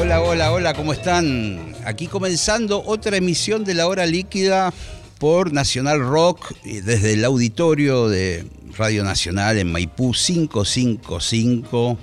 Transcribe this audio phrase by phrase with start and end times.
[0.00, 1.74] Hola, hola, hola, ¿cómo están?
[1.84, 4.72] Aquí comenzando otra emisión de La hora líquida
[5.18, 11.98] por Nacional Rock eh, desde el auditorio de Radio Nacional en Maipú 555,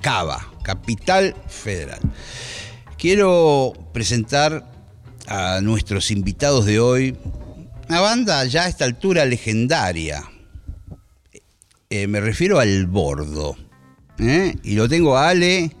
[0.00, 1.98] Cava, Capital Federal.
[2.96, 4.70] Quiero presentar
[5.26, 7.16] a nuestros invitados de hoy,
[7.88, 10.22] una banda ya a esta altura legendaria.
[11.90, 13.56] Eh, me refiero al Bordo.
[14.20, 14.54] ¿eh?
[14.62, 15.72] Y lo tengo a Ale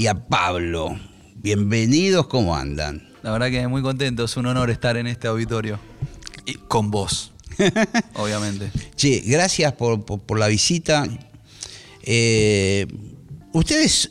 [0.00, 0.98] y a Pablo.
[1.34, 3.06] Bienvenidos, ¿cómo andan?
[3.22, 5.78] La verdad que muy contento, es un honor estar en este auditorio.
[6.46, 7.32] Y con vos,
[8.14, 8.72] obviamente.
[8.96, 11.04] Che, gracias por, por- por la visita.
[12.02, 12.86] Eh,
[13.52, 14.10] ustedes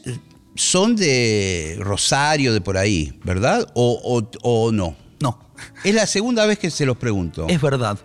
[0.53, 3.67] son de Rosario, de por ahí, ¿verdad?
[3.73, 4.95] ¿O, o- o no?
[5.19, 5.39] No,
[5.83, 7.47] Es la segunda vez que se los pregunto.
[7.49, 7.97] es verdad,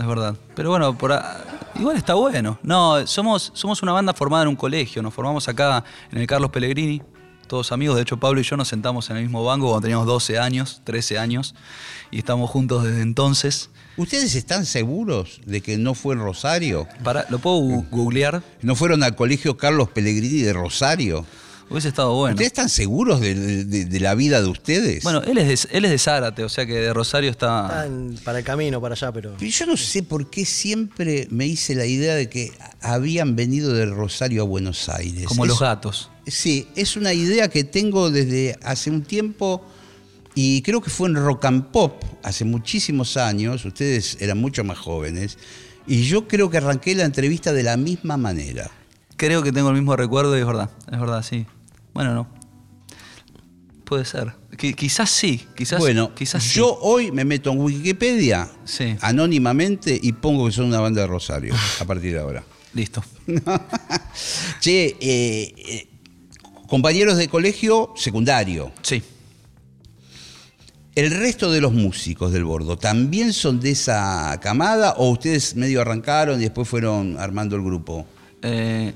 [0.00, 0.34] es verdad.
[0.56, 1.12] Pero bueno, por
[1.78, 2.58] igual está bueno.
[2.64, 6.50] No, somos, somos una banda formada en un colegio, nos formamos acá en el Carlos
[6.50, 7.00] Pellegrini,
[7.50, 10.06] todos amigos, de hecho Pablo y yo nos sentamos en el mismo banco cuando teníamos
[10.06, 11.54] 12 años, 13 años,
[12.12, 13.70] y estamos juntos desde entonces.
[13.96, 16.86] ¿Ustedes están seguros de que no fue en Rosario?
[17.02, 17.58] Para, ¿Lo puedo
[17.90, 18.42] googlear?
[18.62, 21.26] ¿No fueron al colegio Carlos Pellegrini de Rosario?
[21.68, 22.34] Hubiese estado bueno.
[22.34, 25.04] ¿Ustedes están seguros de, de- de la vida de ustedes?
[25.04, 27.84] Bueno, él es, de, él es de Zárate, o sea que de Rosario está...
[27.84, 29.34] Están para el camino, para allá, pero.
[29.38, 33.72] Pero yo no sé por qué siempre me hice la idea de que habían venido
[33.72, 35.26] de Rosario a Buenos Aires.
[35.26, 36.10] Como Es- los gatos.
[36.26, 39.64] Sí, es una idea que tengo desde hace un tiempo
[40.34, 43.64] y creo que fue en Rock and Pop hace muchísimos años.
[43.64, 45.38] Ustedes eran mucho más jóvenes
[45.86, 48.70] y yo creo que arranqué la entrevista de la misma manera.
[49.16, 51.46] Creo que tengo el mismo recuerdo y es verdad, es verdad, sí.
[51.92, 52.28] Bueno, no.
[53.84, 54.32] Puede ser.
[54.52, 56.58] Qui- quizás sí, quizás, bueno, quizás sí.
[56.58, 58.94] yo hoy me meto en Wikipedia Sí.
[59.00, 62.44] anónimamente y pongo que son una banda de Rosario a partir de ahora.
[62.72, 63.02] Listo.
[64.60, 65.88] Che, eh, eh,
[66.70, 68.70] compañeros de colegio secundario.
[68.80, 69.02] Sí.
[70.94, 75.80] ¿El resto de los músicos del bordo también son de esa camada o ustedes medio
[75.80, 78.06] arrancaron y después fueron armando el grupo?
[78.42, 78.92] Eh,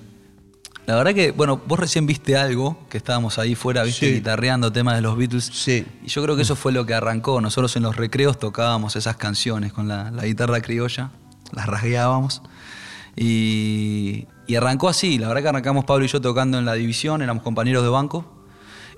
[0.86, 4.14] la verdad que, bueno, vos recién viste algo, que estábamos ahí fuera, viste, Sí.
[4.14, 5.50] guitarreando temas de los Beatles.
[5.52, 5.84] Sí.
[6.04, 7.40] Y yo creo que eso fue lo que arrancó.
[7.40, 11.10] Nosotros en los recreos tocábamos esas canciones con la, la guitarra criolla,
[11.52, 12.42] las rasgueábamos.
[13.16, 15.18] Y, y arrancó así.
[15.18, 18.24] La verdad que arrancamos Pablo y yo tocando en la división, éramos compañeros de banco.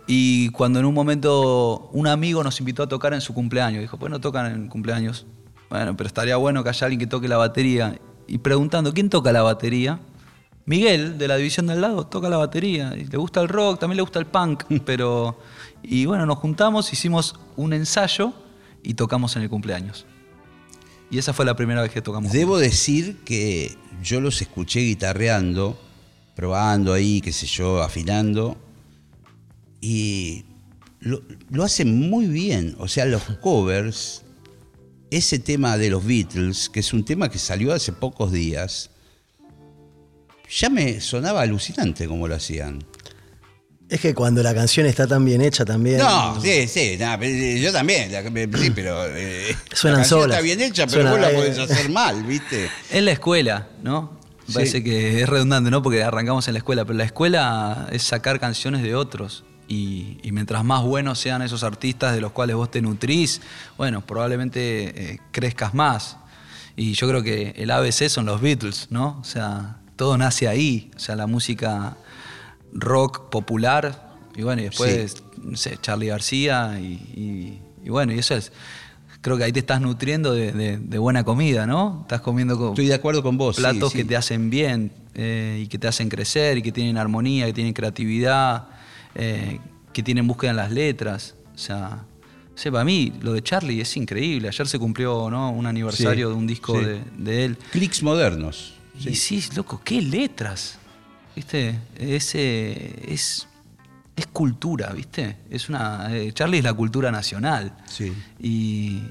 [0.06, 3.98] Y cuando en un momento un amigo nos invitó a tocar en su cumpleaños, dijo,
[3.98, 5.26] pues no tocan en cumpleaños.
[5.68, 7.98] Bueno, pero estaría bueno que haya alguien que toque la batería.
[8.28, 9.98] Y preguntando, ¿quién toca la batería?
[10.64, 12.94] Miguel, de la división del lado, toca la batería.
[12.96, 15.38] Y le gusta el rock, también le gusta el punk, pero...
[15.82, 18.32] Y bueno, nos juntamos, hicimos un ensayo
[18.82, 20.06] y tocamos en el cumpleaños.
[21.10, 22.32] Y esa fue la primera vez que tocamos.
[22.32, 25.80] Debo decir que yo los escuché guitarreando,
[26.34, 28.56] probando ahí, qué sé yo, afinando,
[29.80, 30.44] y
[31.00, 32.74] lo, lo hacen muy bien.
[32.78, 34.22] O sea, los covers,
[35.10, 38.90] ese tema de los Beatles, que es un tema que salió hace pocos días,
[40.48, 42.84] ya me sonaba alucinante como lo hacían.
[43.88, 45.98] Es que cuando la canción está tan bien hecha también.
[45.98, 48.22] No, sí, sí, no, eh, yo también, la-
[48.58, 50.30] sí, pero eh, Suenan la solas.
[50.30, 52.68] está bien hecha, pero Suena- vos la eh, podés hacer mal, ¿viste?
[52.90, 54.12] Es la escuela, ¿no?
[54.12, 54.52] Me Sí.
[54.54, 55.82] Parece que es redundante, ¿no?
[55.82, 59.44] Porque arrancamos en la escuela, pero la escuela es sacar canciones de otros.
[59.68, 63.40] Y, y mientras más buenos sean esos artistas de los cuales vos te nutrís,
[63.76, 66.16] bueno, probablemente eh, crezcas más.
[66.76, 69.18] Y yo creo que el ABC son los Beatles, ¿no?
[69.20, 70.90] O sea, todo nace ahí.
[70.94, 71.96] O sea, la música
[72.72, 74.14] rock popular.
[74.36, 76.78] Y bueno, y después, no sé, Charlie García.
[76.80, 78.52] Y, y- y bueno, y eso es.
[79.22, 82.00] Creo que ahí te estás nutriendo de, de- de buena comida, ¿no?
[82.02, 83.56] Estás comiendo co- Estoy de acuerdo con vos.
[83.56, 83.98] sí, platos sí.
[83.98, 87.52] que te hacen bien eh, y que te hacen crecer y que tienen armonía, que
[87.52, 88.68] tienen creatividad,
[89.14, 89.58] eh,
[89.92, 91.34] que tienen búsqueda en las letras.
[91.54, 92.04] O sea,
[92.54, 94.48] sé, para mí lo de Charlie es increíble.
[94.48, 95.50] Ayer se cumplió ¿no?
[95.50, 96.84] un aniversario Sí, de un disco sí.
[96.84, 97.58] de, de él.
[97.72, 98.74] Clics modernos.
[98.98, 100.78] Y sí, loco, qué letras.
[101.36, 101.78] ¿Viste?
[101.98, 103.46] Ese es,
[104.16, 105.36] es cultura, ¿viste?
[105.50, 106.08] Es una.
[106.16, 107.76] eh, Charlie es la cultura nacional.
[107.86, 108.10] Sí.
[108.40, 109.02] Y,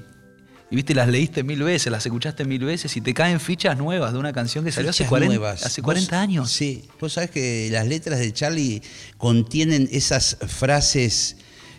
[0.70, 4.12] y, viste, las leíste mil veces, las escuchaste mil veces y te caen fichas nuevas
[4.12, 5.64] de una canción que salió hace Fichas 40, nuevas.
[5.64, 6.50] hace Vos- 40 años.
[6.50, 8.82] Sí, vos sabés que las letras de Charlie
[9.18, 11.36] contienen esas frases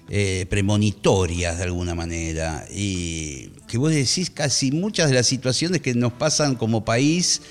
[0.09, 2.63] eh, premonitorias de alguna manera.
[2.73, 7.41] Y que vos decís casi muchas de las situaciones que nos pasan como país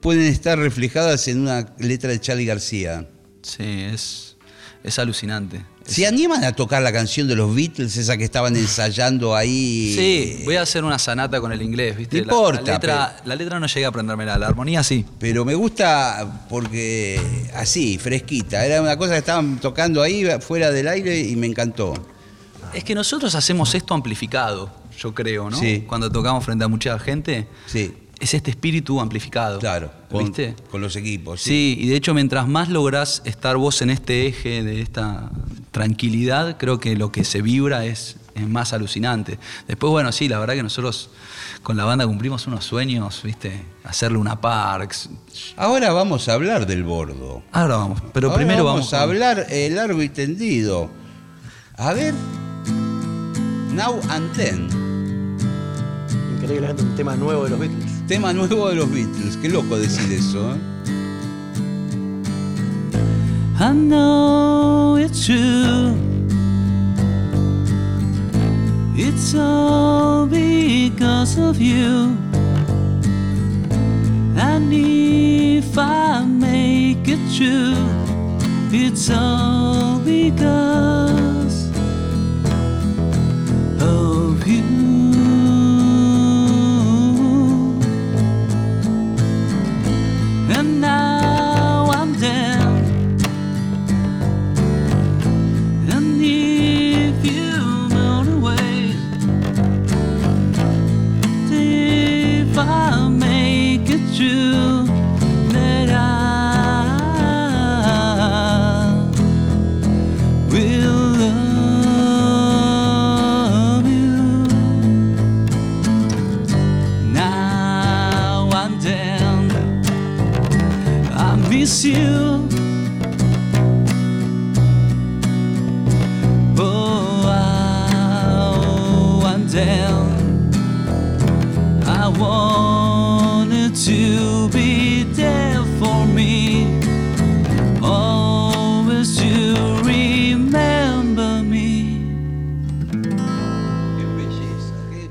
[0.00, 3.08] pueden estar reflejadas en una letra de Charlie García.
[3.42, 4.36] Sí, es,
[4.82, 5.64] es alucinante.
[5.84, 9.94] ¿Se animan a tocar la canción de los Beatles, esa que estaban ensayando ahí?
[9.96, 12.16] Sí, voy a hacer una sanata con el inglés, ¿viste?
[12.18, 15.04] No importa, La, letra, la letra no llegué a aprendérmela, la armonía sí.
[15.18, 17.20] Pero me gusta porque
[17.54, 18.66] así, fresquita.
[18.66, 21.94] Era una cosa que estaban tocando ahí fuera del aire y me encantó.
[22.74, 25.56] Es que nosotros hacemos esto amplificado, yo creo, ¿no?
[25.58, 25.84] Sí.
[25.86, 29.58] Cuando tocamos frente a mucha gente, Sí, es este espíritu amplificado.
[29.58, 29.90] claro.
[30.10, 30.54] Con, ¿Viste?
[30.70, 31.42] con los equipos.
[31.42, 35.30] Sí, y de hecho mientras más lográs estar vos en este eje de esta
[35.72, 39.38] tranquilidad, creo que lo que se vibra es, es más alucinante.
[39.66, 41.10] Después, bueno, sí, la verdad que nosotros
[41.62, 43.64] con la banda cumplimos unos sueños, ¿viste?
[43.82, 45.10] Hacerle una Parks.
[45.56, 47.42] Ahora vamos a hablar del bordo.
[47.50, 50.88] Ahora vamos, pero Ahora primero vamos, vamos, a hablar eh, largo y tendido.
[51.76, 52.14] A ver.
[53.72, 54.68] Now and Then.
[56.36, 57.95] Increíblemente un tema nuevo de los Beatles.
[58.06, 59.36] Tema nuevo de los Beatles.
[59.36, 60.54] Qué loco decir eso.
[60.54, 60.58] ¿eh?
[63.58, 65.92] I know it's true.
[68.96, 72.16] It's all because of you.
[74.36, 77.74] And if I make it true,
[78.70, 81.25] it's all because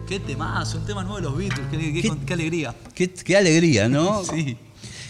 [0.08, 2.12] Qué temazo, un tema nuevo de los Beatles, qué, qué- ¿Qué?
[2.26, 2.76] qué alegría.
[2.94, 4.24] Qué, alegría, ¿no?
[4.32, 4.58] Sí.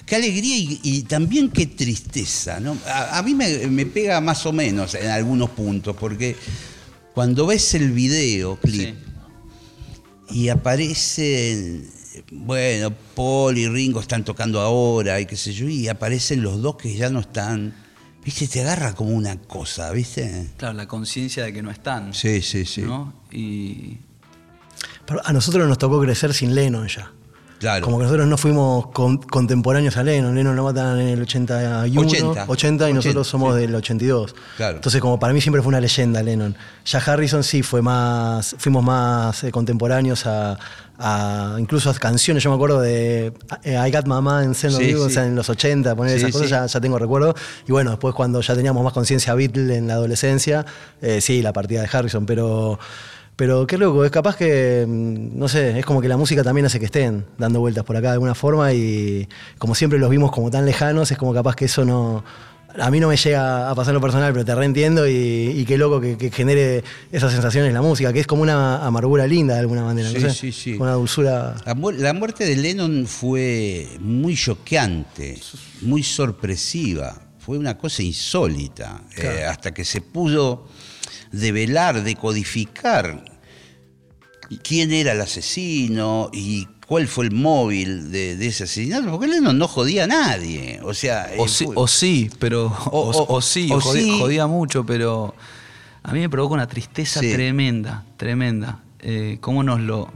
[0.06, 2.78] Qué alegría y, y también qué tristeza, ¿no?
[2.86, 6.36] A, a mí me, me pega más o menos en algunos puntos, porque
[7.14, 8.96] cuando ves el video, clip,
[10.30, 11.90] y aparecen,
[12.32, 16.76] bueno, Paul y Ringo están tocando ahora y qué sé yo, y aparecen los dos
[16.78, 17.74] que ya no están,
[18.24, 20.50] viste, te agarra como una cosa, viste.
[20.58, 22.14] Claro, la conciencia de que no están.
[22.14, 22.82] Sí, sí, sí.
[22.84, 23.12] ¿no?
[23.32, 23.98] Y
[25.24, 27.12] a nosotros nos tocó crecer sin Lennon ya.
[27.58, 27.86] Claro.
[27.86, 30.36] Como que nosotros no fuimos con- contemporáneos a Lennon.
[30.36, 32.46] Lennon lo matan en el 81, 80.
[32.48, 33.62] 80, y nosotros 80, somos sí.
[33.62, 34.36] del 82.
[34.58, 34.76] Claro.
[34.76, 36.54] Entonces, como para mí siempre fue una leyenda Lennon.
[36.86, 40.60] Ya Harrison sí fue más, fuimos más eh, contemporáneos a,
[41.00, 42.44] a- incluso a canciones.
[42.44, 43.32] Yo me acuerdo de
[43.64, 45.14] eh, I Got Mama en Send Sí, You, o sí.
[45.16, 46.52] sea, en los 80, poner Sí, esas cosas, sí.
[46.52, 47.36] ya, ya tengo recuerdo.
[47.68, 50.66] Y bueno, después cuando ya teníamos más conciencia Beatle en la adolescencia,
[51.02, 52.78] eh, sí, la partida de Harrison, pero...
[53.36, 56.66] Pero qué loco, es capaz que, mm, no sé, es como que la música también
[56.68, 59.28] hace que estén dando vueltas por acá de alguna forma y
[59.58, 62.24] como siempre los vimos como tan lejanos, es como capaz que eso no...
[62.78, 65.78] A mí no me llega a pasar lo personal, pero te reentiendo y, y qué
[65.78, 69.62] loco que, que genere esas sensaciones la música, que es como una amargura linda de
[69.62, 70.74] alguna manera, Sí, no sé, sí, sí.
[70.74, 71.56] una dulzura...
[71.66, 75.40] La, mu- la muerte de Lennon fue muy choqueante,
[75.84, 80.68] muy sorpresiva, fue una cosa insólita, eh, hasta que se pudo
[81.40, 83.24] develar, decodificar
[84.64, 89.58] quién era el asesino y cuál fue el móvil de, de ese asesinato, porque Lennon
[89.58, 91.32] no jodía a nadie, o sea...
[91.38, 92.68] O sí, fue- o sí, pero.
[92.92, 94.20] O, O- o sí, o jodía, sí.
[94.20, 95.34] jodía mucho, pero.
[96.04, 97.34] A mí me provoca una tristeza Sí.
[97.34, 98.84] tremenda, tremenda.
[99.00, 100.14] Eh, ¿Cómo nos lo,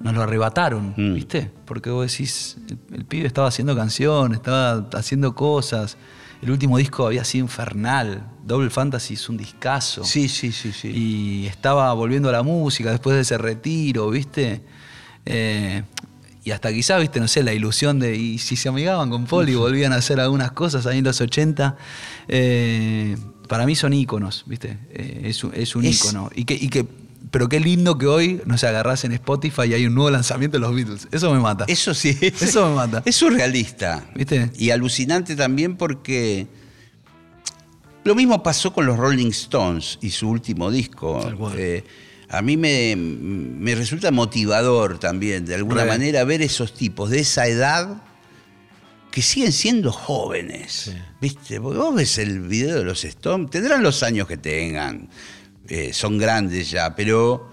[0.00, 0.92] nos lo arrebataron?
[0.96, 1.14] Mm.
[1.14, 1.50] ¿Viste?
[1.66, 5.96] Porque vos decís, el, el pibe estaba haciendo canciones, estaba haciendo cosas.
[6.42, 8.26] El último disco había sido infernal.
[8.44, 10.04] Double Fantasy es un discazo.
[10.04, 10.88] Sí, sí, sí, sí.
[10.88, 14.62] Y estaba volviendo a la música después de ese retiro, ¿viste?
[15.26, 15.82] Eh,
[16.42, 17.20] y hasta quizás, ¿viste?
[17.20, 18.16] No sé, la ilusión de.
[18.16, 21.20] Y si se amigaban con Paul y volvían a hacer algunas cosas ahí en los
[21.20, 21.76] 80.
[22.28, 23.16] eh,
[23.48, 24.78] para mí son íconos, ¿viste?
[24.92, 26.30] Eh, es, un- es un Es- ícono.
[26.34, 26.86] Y que, y que,
[27.30, 30.56] pero qué lindo que hoy, no sé, agarrás en Spotify y hay un nuevo lanzamiento
[30.56, 31.08] de los Beatles.
[31.12, 31.64] Eso me mata.
[31.68, 32.16] Eso sí.
[32.20, 33.02] Eso me mata.
[33.04, 34.04] Es surrealista.
[34.14, 34.50] ¿Viste?
[34.56, 36.48] Y alucinante también porque
[38.04, 41.20] Lo mismo pasó con los Rolling Stones y su último disco.
[41.56, 41.84] Eh,
[42.28, 47.46] a mí me, me resulta motivador también, de alguna manera, ver esos tipos de esa
[47.46, 48.02] edad
[49.10, 50.92] que siguen siendo jóvenes.
[51.20, 51.60] ¿Viste?
[51.60, 55.08] Porque vos ves el video de los Stones, tendrán los años que tengan,
[55.70, 57.48] eh, son grandes ya, pero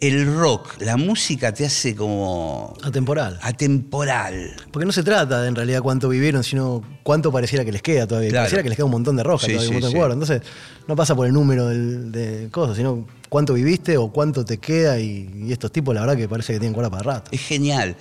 [0.00, 3.36] el rock, la música te hace como Atemporal.
[3.42, 4.54] atemporal.
[4.70, 8.06] Porque no se trata de en realidad cuánto vivieron, sino cuánto pareciera que les queda
[8.06, 8.30] todavía.
[8.30, 8.42] Claro.
[8.44, 9.94] Pareciera que les queda un montón de roja Sí, todavía, un montón sí.
[9.94, 10.14] de cuerda.
[10.14, 10.42] Entonces,
[10.86, 15.00] no pasa por el número del- de cosas, sino cuánto viviste o cuánto te queda.
[15.00, 17.30] Y, y estos tipos, la verdad, que parece que tienen cuerda para rato.
[17.32, 17.96] Es genial.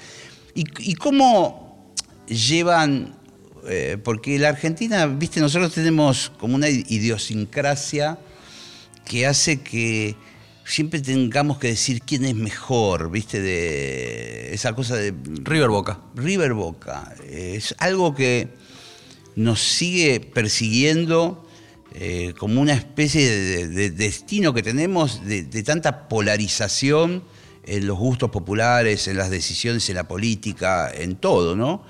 [0.53, 1.93] ¿Y, y cómo
[2.27, 3.15] llevan?
[3.69, 8.17] eh, porque la Argentina, viste, nosotros tenemos como una idiosincrasia
[9.07, 10.15] que hace que
[10.65, 16.01] siempre tengamos que decir quién es mejor, viste, de esa cosa de River Boca.
[16.13, 17.15] River Boca.
[17.25, 18.49] Es algo que
[19.35, 21.47] nos sigue persiguiendo
[21.93, 27.23] eh, como una especie de, de destino que tenemos de, de tanta polarización
[27.63, 31.83] en los gustos populares, en las decisiones, en la política, en todo, ¿no?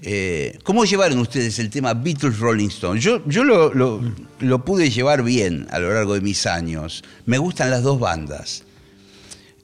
[0.00, 3.00] Eh, ¿Cómo llevaron ustedes el tema Beatles Rolling Stone?
[3.00, 4.00] Yo, yo lo, lo-
[4.40, 7.02] lo pude llevar bien a lo largo de mis años.
[7.26, 8.64] Me gustan las dos bandas.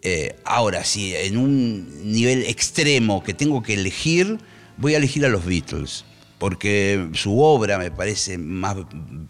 [0.03, 4.39] Eh, ahora, si en un nivel extremo que tengo que elegir,
[4.77, 6.05] voy a elegir a los Beatles,
[6.39, 8.77] porque su obra me parece más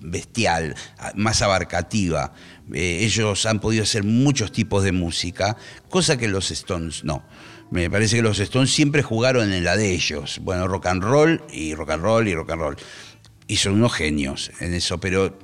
[0.00, 0.74] bestial,
[1.14, 2.32] más abarcativa.
[2.72, 5.56] Eh, ellos han podido hacer muchos tipos de música,
[5.90, 7.22] cosa que los Stones no.
[7.74, 10.38] Me parece que los Stones siempre jugaron en la de ellos.
[10.42, 12.76] Bueno, rock and roll y rock and roll y rock and roll.
[13.48, 15.36] Y son unos genios en eso, pero,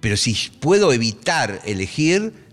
[0.00, 2.46] pero si puedo evitar elegir,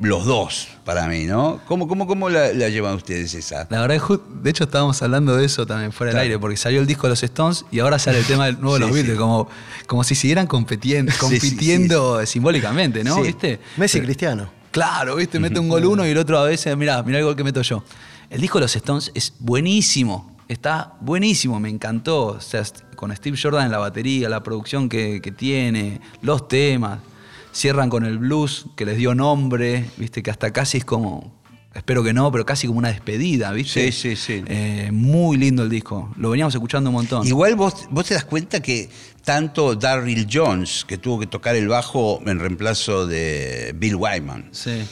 [0.00, 1.60] los dos para mí, ¿no?
[1.66, 3.68] ¿Cómo, cómo, cómo la, la llevan ustedes esa?
[3.70, 4.02] La verdad,
[4.42, 6.22] de hecho estábamos hablando de eso también fuera del Claro.
[6.24, 8.74] aire, porque salió el disco de los Stones y ahora sale el tema del nuevo
[8.74, 9.18] de los Beatles, sí.
[9.18, 9.48] como,
[9.86, 13.14] como si siguieran sí, compitiendo simbólicamente, ¿no?
[13.14, 13.22] Sí.
[13.22, 13.60] ¿Viste?
[13.76, 14.50] Messi Pero- Cristiano.
[14.72, 15.38] Claro, ¿viste?
[15.38, 17.62] Mete un gol uno y el otro a veces, mirá, mirá el gol que meto
[17.62, 17.84] yo.
[18.30, 22.26] El disco de los Stones es buenísimo, está buenísimo, me encantó.
[22.26, 22.62] O sea,
[22.96, 27.00] con Steve Jordan en la batería, la producción que, que tiene, los temas.
[27.52, 30.24] Cierran con el blues que les dio nombre, ¿viste?
[30.24, 31.32] Que hasta casi es como,
[31.72, 33.92] espero que no, pero casi como una despedida, ¿viste?
[33.92, 34.44] Sí, sí, sí.
[34.48, 37.24] Eh, muy lindo el disco, lo veníamos escuchando un montón.
[37.26, 38.88] Igual vos, vos te das cuenta que
[39.24, 44.82] tanto Darryl Jones, que tuvo que tocar el bajo en reemplazo de Bill Wyman, Sí.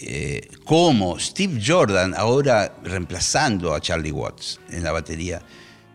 [0.00, 5.42] Eh, como Steve Jordan, ahora reemplazando a Charlie Watts en la batería,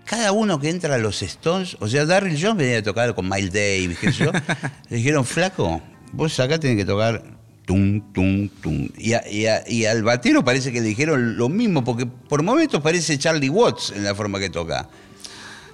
[0.05, 3.29] cada uno que entra a los Stones, o sea, Darryl Jones venía a tocar con
[3.29, 4.31] Miles Davis, qué sé yo,
[4.89, 5.81] le dijeron, flaco,
[6.11, 7.23] vos acá tenés que tocar
[7.65, 8.89] tum, tum, tum.
[8.97, 12.43] Y, a- y a- y al batero parece que le dijeron lo mismo, porque por
[12.43, 14.89] momentos parece Charlie Watts en la forma que toca.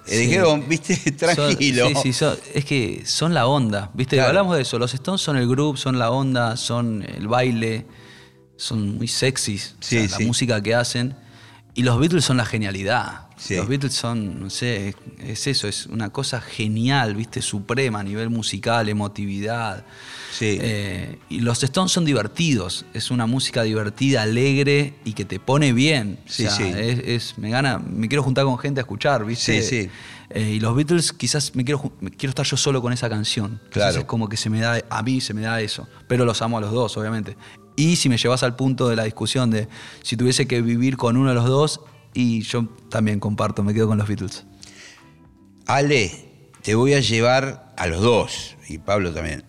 [0.06, 0.26] Le Sí.
[0.26, 1.84] dijeron, viste, tranquilo.
[1.90, 4.14] Son- sí, sí, son- es que son la onda, ¿viste?
[4.16, 4.28] Claro.
[4.28, 4.78] Hablamos de eso.
[4.78, 7.84] Los Stones son el grupo, son la onda, son el baile,
[8.60, 9.74] son muy sexys.
[9.78, 10.24] o sea, Sí, La sí.
[10.24, 11.14] música que hacen.
[11.74, 13.28] Y los Beatles son la genialidad.
[13.36, 13.54] Sí.
[13.56, 17.40] Los Beatles son, no sé, es, es eso, es una cosa genial, ¿viste?
[17.40, 19.84] Suprema a nivel musical, emotividad.
[20.36, 20.58] Sí.
[20.60, 22.84] Eh, y los Stones son divertidos.
[22.92, 26.18] Es una música divertida, alegre y que te pone bien.
[26.26, 26.64] O Sí, sea, sí.
[26.64, 29.62] Es, es- me gana, me quiero juntar con gente a escuchar, ¿viste?
[29.62, 29.90] Sí, sí.
[30.30, 31.80] Eh, y los Beatles quizás me quiero,
[32.18, 33.58] quiero estar yo solo con esa canción.
[33.70, 33.98] Quizás Claro.
[34.00, 35.88] Es como que se me da, a mí se me da eso.
[36.08, 37.36] Pero los amo a los dos, obviamente.
[37.80, 39.66] Y si me llevas al punto de la discusión de
[40.02, 41.80] si tuviese que vivir con uno de los dos,
[42.12, 44.44] y yo también comparto, me quedo con los Beatles.
[45.66, 46.10] Ale,
[46.62, 49.44] te voy a llevar a los dos, y Pablo también,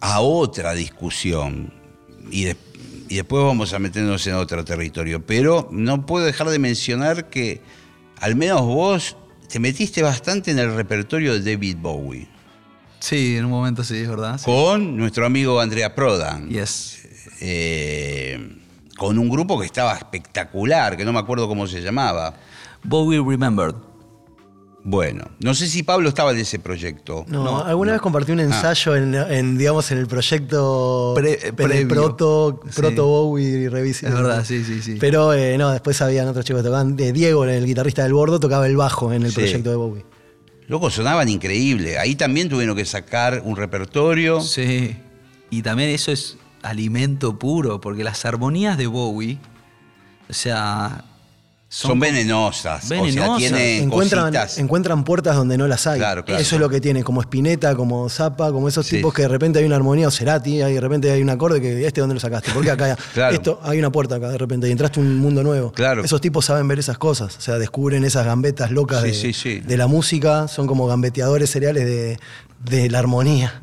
[0.00, 1.72] a otra discusión.
[2.30, 2.56] Y, de-
[3.08, 5.24] y después vamos a meternos en otro territorio.
[5.26, 7.60] Pero no puedo dejar de mencionar que
[8.20, 9.16] al menos vos
[9.48, 12.28] te metiste bastante en el repertorio de David Bowie.
[12.98, 14.38] Sí, en un momento sí, es verdad.
[14.38, 14.44] Sí.
[14.44, 16.48] Con nuestro amigo Andrea Prodan.
[16.48, 17.05] Yes.
[17.40, 18.58] Eh,
[18.96, 22.34] con un grupo que estaba espectacular, que no me acuerdo cómo se llamaba.
[22.82, 23.74] Bowie Remembered.
[24.88, 27.24] Bueno, no sé si Pablo estaba en ese proyecto.
[27.26, 31.54] No, alguna vez compartí un ensayo en, en, digamos, en el proyecto Pre- en el
[31.54, 31.88] previo.
[31.88, 32.80] proto, Sí.
[32.80, 34.08] proto Bowie Revisit.
[34.08, 34.96] Es verdad, sí, sí, sí.
[35.00, 36.94] Pero eh, no, después habían otros chicos que tocaban.
[37.00, 39.40] eh, Diego, el guitarrista del bordo, tocaba el bajo en el Sí.
[39.40, 40.04] proyecto de Bowie.
[40.68, 41.98] Luego sonaban increíble.
[41.98, 44.40] Ahí también tuvieron que sacar un repertorio.
[44.40, 44.96] Sí.
[45.50, 49.38] Y también eso es alimento puro, porque las armonías de Bowie,
[50.28, 51.04] o sea,
[51.68, 52.88] Son, venenosas.
[52.88, 53.28] Venenosas.
[53.36, 54.58] O sea, tiene encuentran, cositas.
[54.58, 55.98] encuentran puertas donde no las hay.
[55.98, 56.40] Claro, claro.
[56.40, 58.96] Eso es lo que tiene, como Spinetta, como Zappa, como esos Sí.
[58.96, 61.60] tipos que de repente hay una armonía, o Cerati, hay de repente hay un acorde
[61.60, 63.34] que este dónde lo sacaste, porque acá Claro.
[63.34, 65.72] esto hay una puerta acá de repente y entraste a un mundo nuevo.
[65.72, 66.04] Claro.
[66.04, 69.32] Esos tipos saben ver esas cosas, o sea, descubren esas gambetas locas Sí, de, sí,
[69.32, 69.60] sí.
[69.60, 72.18] de la música, son como gambeteadores seriales de,
[72.64, 73.60] de la armonía.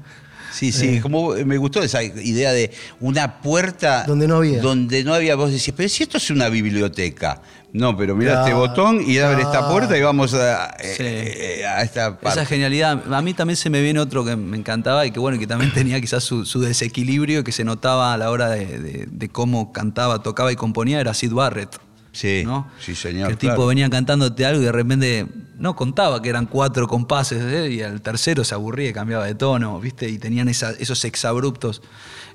[0.53, 4.61] Sí, sí, como me gustó esa idea de una puerta Donde no había.
[4.61, 7.41] Donde no había, vos decías, pero si esto es una biblioteca.
[7.73, 11.03] No, pero mira este botón y abre esta puerta y vamos a, eh, Sí.
[11.03, 12.39] eh, a esta parte.
[12.39, 13.11] Esa genialidad.
[13.11, 15.73] A mí también se me viene otro que me encantaba y que bueno, que también
[15.73, 19.71] tenía quizás su, su desequilibrio que se notaba a la hora de, de- de cómo
[19.73, 21.79] cantaba, tocaba y componía, era Sid Barrett.
[22.13, 22.69] Sí, ¿no?
[22.79, 23.55] sí, señor, Que el claro.
[23.55, 25.25] tipo venía cantándote algo y de repente
[25.57, 27.71] no contaba que eran cuatro compases ¿eh?
[27.71, 30.07] y al tercero se aburría y cambiaba de tono, ¿viste?
[30.07, 31.81] Y tenían esa- esos exabruptos.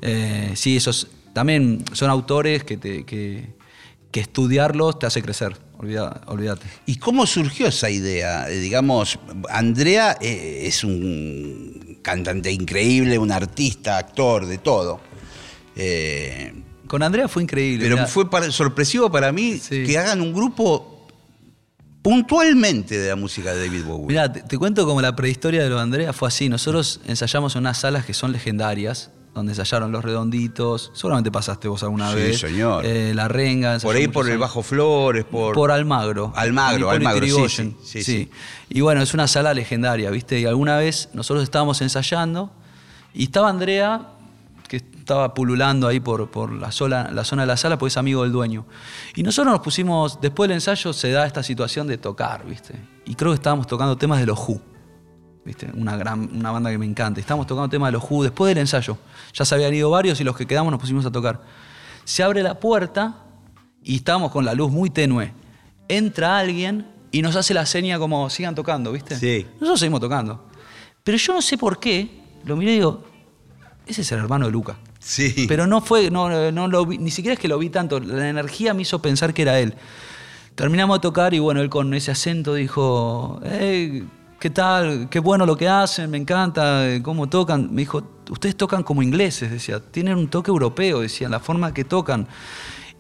[0.02, 3.54] Eh, sí, esos también son autores que, te- que,
[4.10, 5.56] que estudiarlos te hace crecer.
[5.78, 6.66] Olvídate.
[6.86, 8.50] ¿Y cómo surgió esa idea?
[8.50, 15.00] Eh, Digamos, Andrea eh, es un cantante increíble, un artista, actor, de todo.
[15.76, 16.52] Eh,
[16.88, 17.84] Con Andrea fue increíble.
[17.84, 18.06] pero mirá.
[18.08, 19.84] fue para- sorpresivo para mí Sí.
[19.84, 21.06] que hagan un grupo
[22.02, 24.06] puntualmente de la música de David Bowie.
[24.06, 26.48] Mirá, te, te cuento como la prehistoria de los Andrea fue así.
[26.48, 30.90] Nosotros ensayamos en unas salas que son legendarias, donde ensayaron Los Redonditos.
[30.94, 32.38] Seguramente pasaste vos alguna Sí, vez.
[32.40, 32.84] señor.
[32.86, 33.78] Eh, la Renga.
[33.80, 34.40] por ahí por el años.
[34.40, 35.54] Bajo Flores, por...
[35.54, 36.32] Por Almagro.
[36.34, 38.30] Almagro, Almagro, sí, sí, sí, sí.
[38.70, 40.40] Y bueno, es una sala legendaria, ¿viste?
[40.40, 42.50] Y alguna vez nosotros estábamos ensayando
[43.14, 44.08] y estaba Andrea,
[44.68, 47.96] que estaba pululando ahí por, por la, sola- la zona de la sala, porque es
[47.96, 48.66] amigo del dueño.
[49.16, 52.74] Y nosotros nos pusimos, después del ensayo se da esta situación de tocar, ¿viste?
[53.06, 54.60] Y creo que estábamos tocando temas de los Who.
[55.44, 55.70] ¿Viste?
[55.74, 57.18] Una, gran, una banda que me encanta.
[57.20, 58.98] Estábamos tocando temas de los Who después del ensayo.
[59.32, 61.40] Ya se habían ido varios y los que quedamos nos pusimos a tocar.
[62.04, 63.24] Se abre la puerta
[63.82, 65.32] y estábamos con la luz muy tenue.
[65.88, 69.16] Entra alguien y nos hace la seña como sigan tocando, ¿viste?
[69.16, 69.46] Sí.
[69.54, 70.44] Nosotros seguimos tocando.
[71.02, 73.04] Pero yo no sé por qué, lo miré y digo,
[73.88, 74.76] ese es el hermano de Luca.
[75.00, 75.46] Sí.
[75.48, 78.28] Pero no fue, no, no lo vi- ni siquiera es que lo vi tanto, la
[78.28, 79.74] energía me hizo pensar que era él.
[80.54, 84.06] Terminamos de tocar y bueno, él con ese acento dijo, "Hey,
[84.40, 85.08] ¿qué tal?
[85.08, 87.72] Qué bueno lo que hacen, me encanta, cómo tocan.
[87.72, 91.84] Me dijo, ustedes tocan como ingleses, decía, tienen un toque europeo, decía, la forma que
[91.84, 92.26] tocan.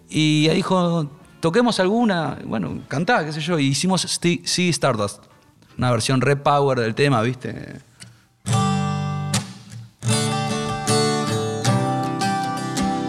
[0.08, 1.10] Y ahí dijo,
[1.40, 5.24] toquemos alguna, bueno, cantá, qué sé yo, y hicimos Sea Stardust,
[5.76, 7.80] una versión repower del tema, ¿viste?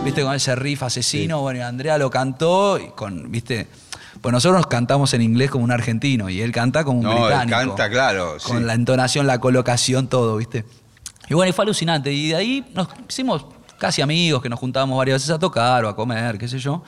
[0.10, 3.68] Viste, con ese riff asesino, bueno, y Andrea lo cantó y con, viste,
[4.22, 7.24] pues nosotros cantamos en inglés como un argentino y él canta como un No, él
[7.24, 7.58] británico.
[7.58, 10.66] canta, claro, Con la entonación, la colocación, todo, viste.
[11.30, 12.12] Y bueno, y fue alucinante.
[12.12, 13.46] Y de ahí nos hicimos
[13.78, 16.84] casi amigos, que nos juntábamos varias veces a tocar o a comer, qué sé yo.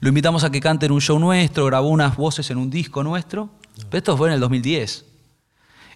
[0.00, 3.02] Lo invitamos a que cante en un show nuestro, grabó unas voces en un disco
[3.02, 3.50] nuestro.
[3.90, 5.04] Pero esto fue en el 2010.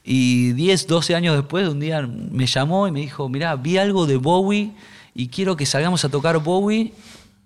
[0.02, 4.06] Y 10, 12 años después, un día me llamó y me dijo, mirá, vi algo
[4.06, 4.72] de Bowie
[5.14, 6.92] y quiero que salgamos a tocar Bowie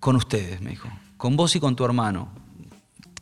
[0.00, 2.28] con ustedes, me dijo, con vos y con tu hermano.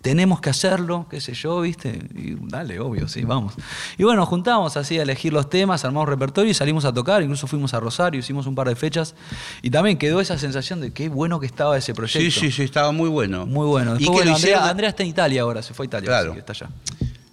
[0.02, 1.88] Tenemos que hacerlo, qué sé yo, ¿viste?
[2.14, 3.54] Y dale, obvio, sí, vamos.
[3.98, 7.22] Y bueno, nos juntamos así a elegir los temas, armamos repertorio y salimos a tocar.
[7.22, 9.16] Incluso fuimos a Rosario, hicimos un par de fechas.
[9.62, 12.20] Y también quedó esa sensación de qué bueno que estaba ese proyecto.
[12.20, 13.46] Sí, sí, sí, estaba muy bueno.
[13.46, 13.96] Muy bueno.
[13.96, 16.30] Y Después, bueno, Andrea, está en Italia ahora, se fue a Italia, Claro.
[16.30, 16.68] así que está allá.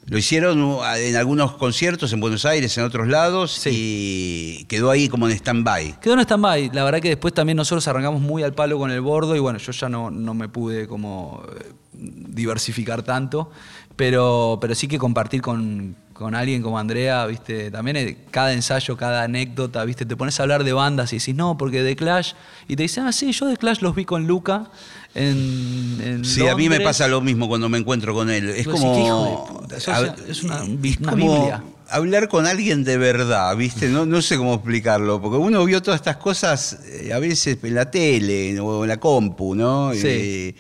[0.05, 5.07] Lo hicieron uh, en algunos conciertos en Buenos Aires, en otros lados, y quedó ahí
[5.07, 5.99] como en stand-by.
[6.01, 6.71] Quedó en stand-by.
[6.73, 9.59] La verdad que después también nosotros arrancamos muy al palo con el bordo y bueno,
[9.59, 13.51] yo ya no, no me pude como eh, diversificar tanto,
[13.95, 18.97] pero, pero sí que compartir con, con alguien como Andrea, viste, también eh, cada ensayo,
[18.97, 22.33] cada anécdota, viste, te pones a hablar de bandas y decís, no, porque de Clash,
[22.67, 24.69] y te dicen, ah, sí, yo de Clash los vi con Luca
[25.15, 26.87] en, en Sí, a mí me Londres".
[26.87, 28.49] pasa lo mismo cuando me encuentro con él.
[28.49, 29.59] Es Vos decís, "Qué hijo de como.
[29.61, 29.77] puta".
[29.77, 31.63] Eso a- es- una- es una como Biblia.
[31.89, 33.87] Hablar con alguien de verdad, ¿viste?
[33.89, 37.75] No, no sé cómo explicarlo, porque uno vio todas estas cosas eh, a veces en
[37.75, 39.91] la tele o en la compu, ¿no?
[39.93, 39.99] Sí.
[40.03, 40.55] Eh,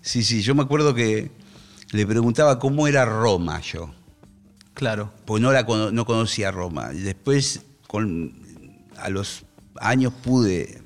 [0.00, 1.30] sí, sí, yo me acuerdo que
[1.90, 3.92] le preguntaba cómo era Roma yo.
[4.74, 5.12] Claro.
[5.24, 6.90] porque no, la, no conocía Roma.
[6.94, 8.32] Y después, con,
[8.96, 9.42] a los
[9.80, 10.82] años pude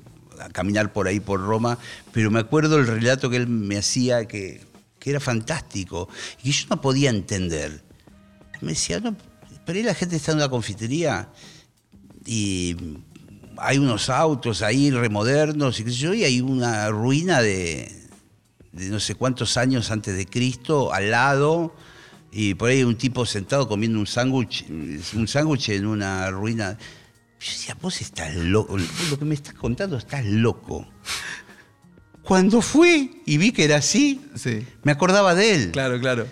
[0.49, 1.77] caminar por ahí, por Roma,
[2.11, 4.61] pero me acuerdo el relato que él me hacía que,
[4.99, 7.83] que era fantástico y que yo no podía entender.
[8.61, 9.15] Me decía, no,
[9.65, 11.29] pero ahí la gente está en una confitería
[12.25, 12.75] y
[13.57, 17.91] hay unos autos ahí remodernos y qué sé yo, y hay una ruina de,
[18.71, 21.75] no sé cuántos años antes de Cristo al lado
[22.31, 26.77] y por ahí un tipo sentado comiendo un sándwich un sándwich en una ruina.
[27.43, 28.77] Yo decía, vos estás loco,
[29.09, 30.87] lo que me estás contando estás loco.
[32.21, 34.65] Cuando fui y vi que era así, Sí.
[34.83, 35.71] me acordaba de él.
[35.71, 36.25] Claro, claro.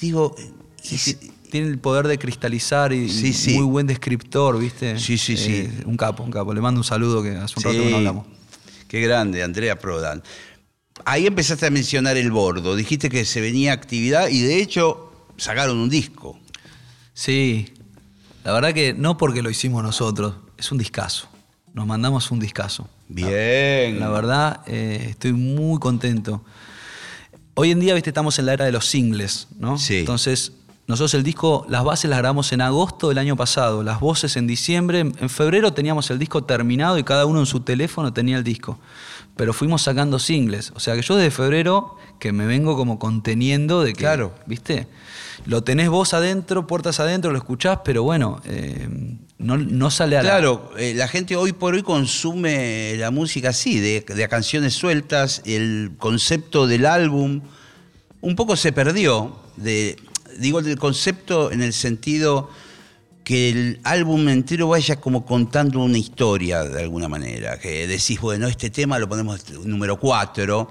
[0.00, 0.34] Digo,
[0.82, 1.16] Sí, sí,
[1.50, 3.54] Tiene el poder de cristalizar y, Sí, sí.
[3.54, 4.98] muy buen descriptor, ¿viste?
[4.98, 5.52] Sí, sí, sí.
[5.52, 6.52] Eh, un capo, un capo.
[6.52, 8.26] Le mando un saludo que hace un rato que Sí, no hablamos.
[8.88, 10.22] Qué grande, Andrea Prodan.
[11.04, 12.74] Ahí empezaste a mencionar el bordo.
[12.76, 16.38] Dijiste que se venía actividad y de hecho sacaron un disco.
[17.14, 17.72] Sí,
[18.44, 21.28] la verdad que no porque lo hicimos nosotros, es un discazo.
[21.72, 22.88] Nos mandamos un discazo.
[23.08, 23.98] Bien.
[24.00, 26.42] La verdad, eh, estoy muy contento.
[27.54, 29.78] Hoy en día, viste, estamos en la era de los singles, ¿no?
[29.78, 29.98] Sí.
[29.98, 30.52] Entonces,
[30.86, 34.46] nosotros el disco, las bases las grabamos en agosto del año pasado, las voces en
[34.46, 35.00] diciembre.
[35.00, 38.78] En febrero teníamos el disco terminado y cada uno en su teléfono tenía el disco.
[39.36, 40.72] Pero fuimos sacando singles.
[40.76, 44.34] O sea que yo desde febrero que me vengo como conteniendo de que, Claro.
[44.46, 44.86] ¿viste?
[45.46, 48.88] Lo tenés vos adentro, puertas adentro, lo escuchás, pero bueno, eh,
[49.38, 50.30] no, no sale a la...
[50.30, 55.42] Claro, eh, la gente hoy por hoy consume la música así, de, de canciones sueltas,
[55.44, 57.42] el concepto del álbum
[58.20, 59.36] un poco se perdió.
[59.56, 59.96] De,
[60.38, 62.50] digo el concepto en el sentido
[63.24, 68.46] que el álbum entero vaya como contando una historia de alguna manera, que decís, bueno,
[68.46, 70.70] este tema lo ponemos número 4.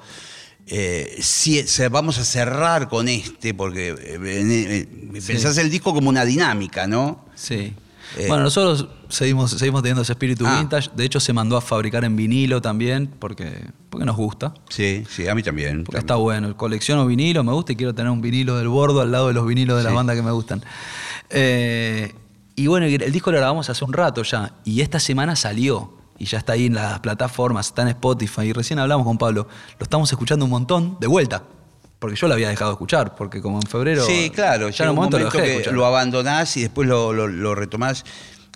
[1.89, 6.85] vamos a cerrar con este, porque eh, eh, eh, pensás el disco como una dinámica,
[6.85, 7.25] ¿no?
[7.35, 7.73] Sí.
[8.17, 10.59] Eh, bueno, nosotros seguimos, seguimos teniendo ese espíritu Ah.
[10.59, 10.89] vintage.
[10.95, 14.53] De hecho, se mandó a fabricar en vinilo también, porque, porque nos gusta.
[14.69, 15.83] Sí, sí, a mí también.
[15.83, 16.55] Porque está bueno.
[16.57, 19.45] Colecciono vinilo, me gusta y quiero tener un vinilo del bordo al lado de los
[19.47, 19.95] vinilos de las Sí.
[19.95, 20.61] bandas que me gustan.
[21.29, 22.13] Eh,
[22.55, 24.53] y bueno, el disco lo grabamos hace un rato ya.
[24.63, 25.97] Y esta semana salió.
[26.19, 28.43] Y ya está ahí en las plataformas, está en Spotify.
[28.43, 29.47] Y recién hablamos con Pablo.
[29.79, 31.43] Lo estamos escuchando un montón de vuelta.
[32.03, 33.15] Porque yo lo había dejado de escuchar.
[33.15, 34.05] Porque como en febrero.
[34.05, 37.13] Sí, claro, Ya en un momento, lo dejé de que lo abandonás y después lo,
[37.13, 38.03] lo- lo retomás.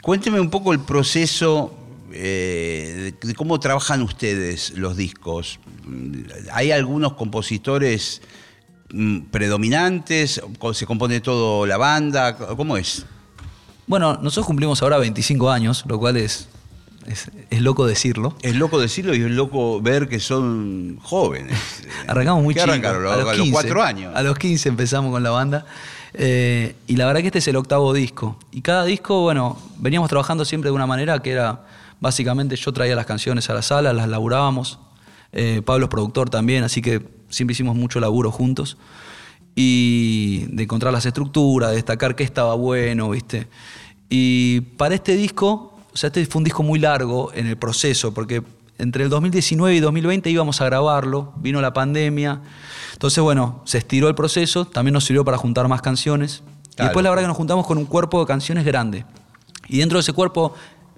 [0.01, 1.73] Cuénteme un poco el proceso
[2.11, 5.61] eh, de, de cómo trabajan ustedes los discos.
[6.51, 8.21] ¿Hay algunos compositores
[8.91, 10.41] mm, predominantes?
[10.59, 12.35] ¿O ¿Se compone todo la banda?
[12.35, 13.05] ¿Cómo es?
[13.85, 16.49] Bueno, nosotros cumplimos ahora 25 años, lo cual es,
[17.07, 18.35] es, es loco decirlo.
[18.41, 21.57] Es loco decirlo y es loco ver que son jóvenes.
[22.07, 22.73] Arrancamos muy ¿Qué chicos.
[22.73, 23.07] arrancaron?
[23.07, 24.13] A, los cuatro años.
[24.15, 25.65] A los 15 empezamos con la banda.
[26.13, 28.37] Eh, y la verdad que este es el octavo disco.
[28.51, 31.65] Y cada disco, bueno, veníamos trabajando siempre de una manera que era,
[31.99, 34.79] básicamente yo traía las canciones a la sala, las laburábamos.
[35.31, 38.77] Eh, Pablo es productor también, así que siempre hicimos mucho laburo juntos.
[39.55, 43.47] Y de encontrar las estructuras, de destacar qué estaba bueno, ¿viste?
[44.09, 48.13] Y para este disco, o sea, este fue un disco muy largo en el proceso,
[48.13, 48.43] porque
[48.77, 52.39] entre el 2019 y 2020 íbamos a grabarlo, vino la pandemia.
[52.93, 56.43] Entonces, bueno, se estiró el proceso, también nos sirvió para juntar más canciones.
[56.77, 59.05] Y después la verdad que nos juntamos con un cuerpo de canciones grande.
[59.67, 60.53] Y dentro de ese cuerpo,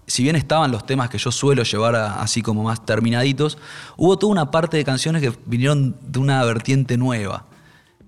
[0.06, 3.58] si bien estaban los temas que yo suelo llevar a- así como más terminaditos,
[3.96, 7.46] hubo toda una parte de canciones que vinieron de una vertiente nueva.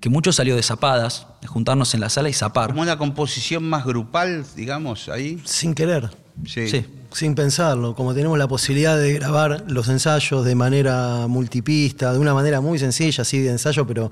[0.02, 2.72] Que mucho salió de zapadas, de juntarnos en la sala y zapar.
[2.72, 5.40] Como una composición más grupal, digamos, ahí.
[5.46, 6.10] Sin querer,
[6.46, 6.86] Sí.
[7.12, 7.94] Sin pensarlo.
[7.96, 12.80] Como tenemos la posibilidad de grabar los ensayos de manera multipista, de una manera muy
[12.80, 14.10] sencilla, así de ensayo, pero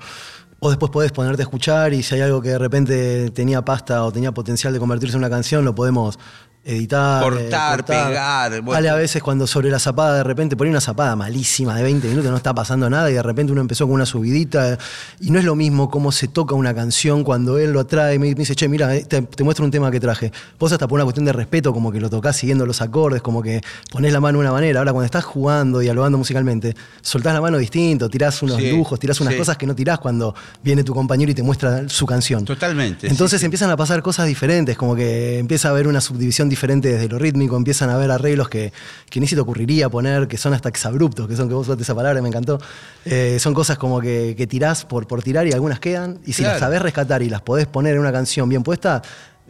[0.60, 4.04] vos después podés ponerte a escuchar y si hay algo que de repente tenía pasta
[4.04, 6.18] o tenía potencial de convertirse en una canción, lo podemos
[6.64, 7.22] editar.
[7.22, 8.72] Cortar, pegar, bueno.
[8.72, 12.08] Vale a veces cuando sobre la zapada de repente ponía una zapada malísima de 20
[12.08, 14.78] minutos, no está pasando nada y de repente uno empezó con una subidita
[15.20, 18.18] y no es lo mismo cómo se toca una canción cuando él lo trae y
[18.18, 20.32] me dice, che, mira, eh, te, te muestro un tema que traje.
[20.58, 23.42] Vos hasta por una cuestión de respeto, como que lo tocás siguiendo los acordes, como
[23.42, 24.80] que ponés la mano de una manera.
[24.80, 29.18] Ahora cuando estás jugando, dialogando musicalmente, soltás la mano distinto, tirás unos Sí, lujos, tirás
[29.22, 29.38] unas sí.
[29.38, 32.44] cosas que no tirás cuando viene tu compañero y te muestra su canción.
[32.44, 33.08] Totalmente.
[33.08, 33.46] Entonces sí.
[33.46, 37.18] empiezan a pasar cosas diferentes, como que empieza a haber una subdivisión diferente desde lo
[37.18, 38.72] rítmico, empiezan a haber arreglos que,
[39.08, 41.82] que ni se te ocurriría poner, que son hasta exabruptos, que son que vos usaste
[41.84, 42.60] esa palabra me encantó.
[43.06, 46.42] Eh, son cosas como que, que tirás por, por tirar y algunas quedan, y si
[46.42, 46.52] Claro.
[46.54, 49.00] las sabés rescatar y las podés poner en una canción bien puesta,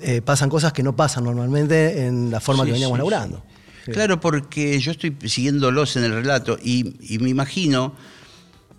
[0.01, 3.43] eh, pasan cosas que no pasan normalmente en la forma Sí, que veníamos sí, laburando.
[3.85, 3.91] sí.
[3.93, 7.95] Claro, porque yo estoy siguiéndolos en el relato y, y me imagino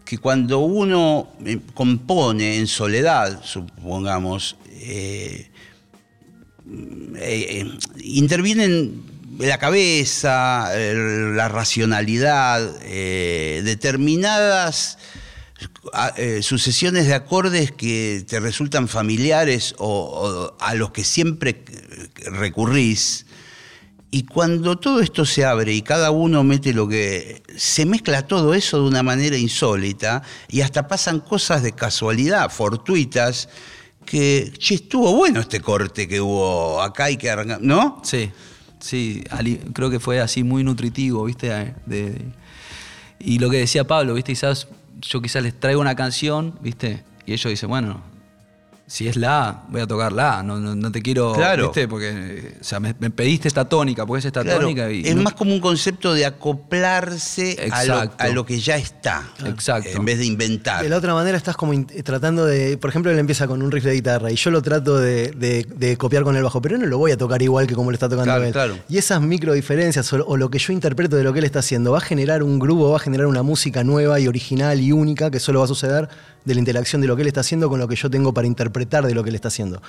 [0.06, 5.51] que cuando uno eh, compone en soledad, supongamos, eh,
[7.18, 9.04] eh, eh, intervienen
[9.40, 14.98] la cabeza, el- la racionalidad, eh, determinadas
[16.18, 22.30] eh, sucesiones de acordes que te resultan familiares o, o a los que siempre eh,
[22.32, 23.26] recurrís.
[24.14, 27.44] Y cuando todo esto se abre y cada uno mete lo que...
[27.56, 33.48] Se mezcla todo eso de una manera insólita y hasta pasan cosas de casualidad, fortuitas,
[34.12, 38.02] que, che, estuvo bueno este corte que hubo acá y que arranca- ¿no?
[38.04, 38.30] Sí,
[38.82, 39.24] sí,
[39.74, 41.48] creo que fue así muy nutritivo, ¿viste?
[41.86, 42.22] De-
[43.20, 44.34] Y lo que decía Pablo, ¿viste?
[44.34, 44.68] Quizás
[45.02, 47.04] yo quizás les traigo una canción, ¿viste?
[47.26, 48.02] Y ellos dicen, bueno,
[48.94, 51.68] si es la, voy a tocar la, no, no, no te quiero, Claro.
[51.68, 51.88] ¿viste?
[51.88, 54.92] Porque, o sea, me, me pediste esta tónica, porque es esta Claro, tónica.
[54.92, 58.76] Y es no- más como un concepto de acoplarse a lo, a lo que ya
[58.76, 59.24] está.
[59.46, 59.90] Exacto.
[59.96, 60.84] En vez de inventar.
[60.84, 63.72] De la otra manera estás como in- tratando de, por ejemplo, él empieza con un
[63.72, 66.78] riff de guitarra y yo lo trato de, de- de copiar con el bajo, pero
[66.78, 68.52] no lo voy a tocar igual que como lo está tocando Claro, él.
[68.52, 68.78] claro.
[68.90, 71.60] Y esas micro diferencias o, o lo que yo interpreto de lo que él está
[71.60, 74.92] haciendo va a generar un grupo, va a generar una música nueva y original y
[74.92, 76.10] única que solo va a suceder
[76.44, 78.48] de la interacción de lo que él está haciendo con lo que yo tengo para
[78.48, 79.82] interpretar de lo que él está haciendo.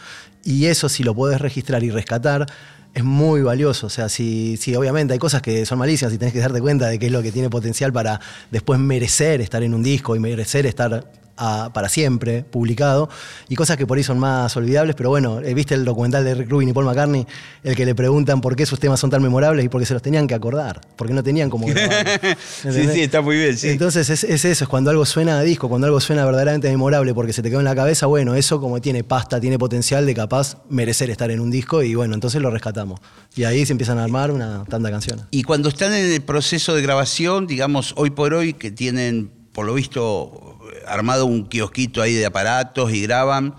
[0.44, 2.46] Y eso si lo podés registrar y rescatar
[2.94, 3.86] es muy valioso.
[3.86, 6.88] O sea, si, si obviamente hay cosas que son malísimas y tenés que darte cuenta
[6.88, 10.18] de qué es lo que tiene potencial para después merecer estar en un disco y
[10.18, 11.04] merecer estar
[11.42, 13.08] a- para siempre publicado.
[13.48, 14.94] Y cosas que por ahí son más olvidables.
[14.96, 17.26] Pero bueno, eh, viste el documental de Rick Rubin y Paul McCartney,
[17.64, 20.02] el que le preguntan por qué sus temas son tan memorables y porque se los
[20.02, 21.66] tenían que acordar, porque no tenían como
[22.62, 23.56] sí, sí, está muy bien.
[23.56, 23.70] Sí.
[23.70, 27.14] Entonces es, es eso, es cuando algo suena a disco, cuando algo suena verdaderamente memorable
[27.14, 30.14] porque se te quedó en la cabeza, bueno, eso como tiene pasta, tiene potencial de
[30.14, 33.00] capaz merecer estar en un disco y bueno, entonces lo rescatamos.
[33.34, 35.24] Y ahí se empiezan a armar una tanta canciones.
[35.30, 39.66] Y cuando están en el proceso de grabación, digamos, hoy por hoy, que tienen, por
[39.66, 40.51] lo visto,
[40.92, 43.54] armado un kiosquito ahí de aparatos y graban,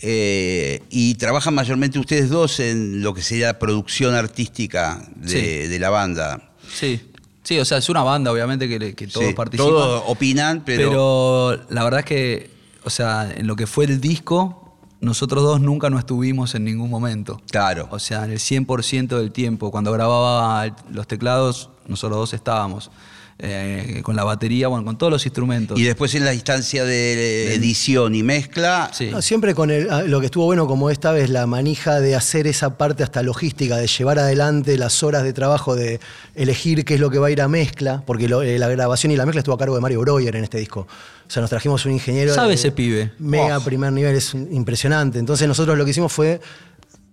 [0.00, 5.68] eh, y trabajan mayormente ustedes dos en lo que sería la producción artística de, Sí.
[5.68, 6.50] de la banda.
[6.74, 7.00] Sí,
[7.42, 9.70] sí, o sea, es una banda, obviamente, que, todos Sí, participan.
[9.70, 12.50] Todos opinan, pero, Pero la verdad es que,
[12.84, 14.58] o sea, en lo que fue el disco,
[15.00, 17.40] nosotros dos nunca no estuvimos en ningún momento.
[17.50, 17.88] Claro.
[17.90, 19.70] O sea, en el 100% del tiempo.
[19.70, 22.90] Cuando grababa los teclados, nosotros dos estábamos.
[23.38, 25.76] Eh, con la batería, bueno, con todos los instrumentos.
[25.78, 29.08] Y después en la instancia de edición y mezcla, Sí.
[29.10, 32.14] No, siempre con el- ah, lo que estuvo bueno como esta vez, la manija de
[32.14, 35.98] hacer esa parte hasta logística, de llevar adelante las horas de trabajo, de
[36.36, 39.10] elegir qué es lo que va a ir a mezcla, porque lo- eh, la grabación
[39.12, 40.80] y la mezcla estuvo a cargo de Mario Breuer en este disco.
[41.26, 42.34] O sea, nos trajimos un ingeniero.
[42.34, 43.12] ¿Sabe de- ese pibe?
[43.18, 43.64] Mega Oh.
[43.64, 45.18] primer nivel, es impresionante.
[45.18, 46.40] Entonces nosotros lo que hicimos fue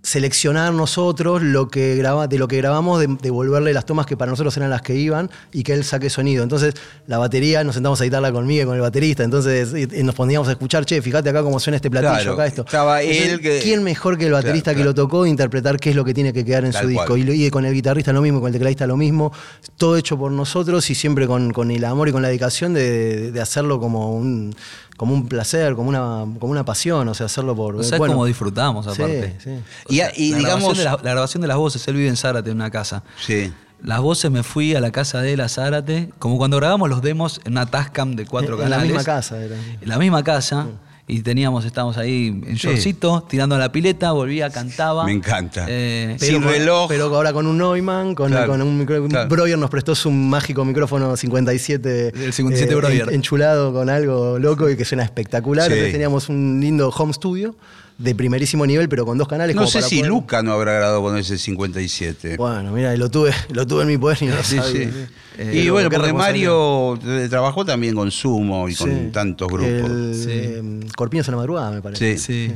[0.01, 4.31] seleccionar nosotros lo que graba, de lo que grabamos, de- devolverle las tomas que para
[4.31, 6.41] nosotros eran las que iban y que él saque sonido.
[6.41, 6.73] Entonces,
[7.05, 9.23] la batería, nos sentamos a editarla conmigo y con el baterista.
[9.23, 12.33] Entonces, y- y nos poníamos a escuchar, che, fíjate acá cómo suena este platillo, Claro,
[12.33, 12.61] acá esto.
[12.65, 14.89] estaba él que- ¿Quién mejor que el baterista Claro, que claro.
[14.91, 17.17] lo tocó interpretar qué es lo que tiene que quedar en Tal su disco?
[17.17, 19.33] Y, con el guitarrista lo mismo, con el tecladista lo mismo.
[19.75, 23.31] Todo hecho por nosotros y siempre con, con el amor y con la dedicación de,
[23.31, 24.55] de hacerlo como un,
[24.99, 27.77] como un placer, como una, como una pasión, o sea, hacerlo por.
[27.77, 29.37] O sea, es bueno, como disfrutamos sí, aparte.
[29.41, 29.49] sí.
[29.51, 31.95] O Y, sea, y la, digamos, grabación de la, la grabación de las voces, él
[31.95, 33.01] vive en Zárate, en una casa.
[33.25, 33.53] sí.
[33.81, 37.01] Las voces me fui a la casa de él, a Zárate, como cuando grabamos los
[37.01, 38.91] demos en una Tascam de cuatro En- en la canales.
[38.97, 39.55] misma casa era.
[39.55, 40.67] En la misma casa.
[41.11, 42.67] Y teníamos, estábamos ahí en Sí.
[42.67, 45.05] shortcito, tirando la pileta, volvía, cantaba.
[45.05, 45.65] Me encanta.
[45.67, 46.87] Eh, Pero Sin con- reloj.
[46.87, 49.07] Pero ahora con un Neumann, con, Claro, con un micro.
[49.07, 49.27] claro.
[49.27, 52.09] Breuer nos prestó su mágico micrófono 57.
[52.09, 53.09] El 57 Breuer.
[53.09, 55.65] en- Enchulado con algo loco y que suena espectacular.
[55.67, 55.73] Sí.
[55.73, 57.55] Entonces teníamos un lindo home studio
[57.99, 59.55] de primerísimo nivel, pero con dos canales.
[59.55, 62.37] No como sé para si poder- Luca no habrá grabado con ese 57.
[62.37, 64.71] Bueno, mira, lo tuve, lo tuve en mi poder y no lo Sí, sabía.
[64.71, 64.85] sí.
[64.91, 65.05] sí.
[65.37, 66.11] Eh, y bueno, porque.
[66.11, 66.97] Mario
[67.29, 69.67] trabajó también con Sumo y con tantos grupos.
[69.69, 70.29] El, Sí.
[70.31, 72.17] eh, Corpiños en la madrugada, me parece.
[72.17, 72.47] Sí.
[72.49, 72.55] sí.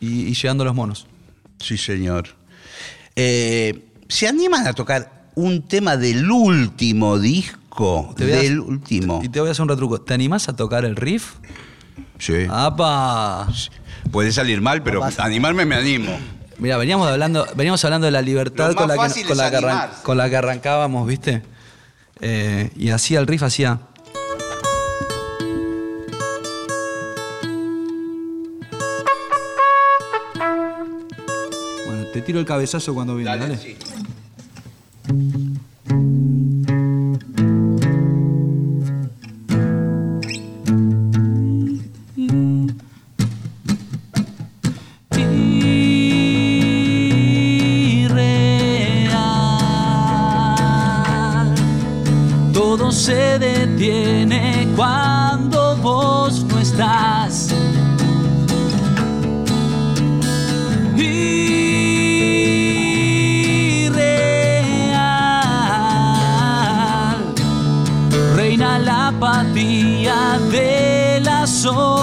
[0.00, 1.06] Y, y llegando los monos.
[1.60, 2.28] Sí, señor.
[3.16, 8.14] Eh, ¿Se animan a tocar un tema del último disco?
[8.16, 9.20] A- del último.
[9.22, 10.00] Y te voy a hacer un retruco.
[10.00, 11.34] ¿Te animás a tocar el riff?
[12.18, 12.46] Sí.
[12.50, 13.48] ¡Apa!
[14.10, 16.18] Puede salir mal, pero animarme me animo.
[16.58, 19.70] Mira, veníamos hablando, veníamos hablando de la libertad con la, que, con, la que arran-
[19.70, 20.02] animarse.
[20.02, 21.42] con la que arrancábamos, ¿viste?
[22.20, 23.78] Eh, y hacía el riff, hacía.
[31.86, 33.54] Bueno, te tiro el cabezazo cuando viene, dale.
[33.54, 33.78] irreal.
[52.90, 57.54] Se detiene cuando vos no estás.
[68.34, 71.97] Reina la apatía de la soledad.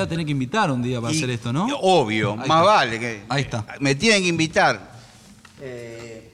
[0.00, 1.66] Voy a tener que invitar un día para Y- hacer esto, ¿no?
[1.80, 2.60] Obvio, Ahí más está.
[2.62, 2.98] vale.
[3.00, 3.66] Que, Ahí está.
[3.80, 4.90] Me tienen que invitar.
[5.60, 6.32] Eh,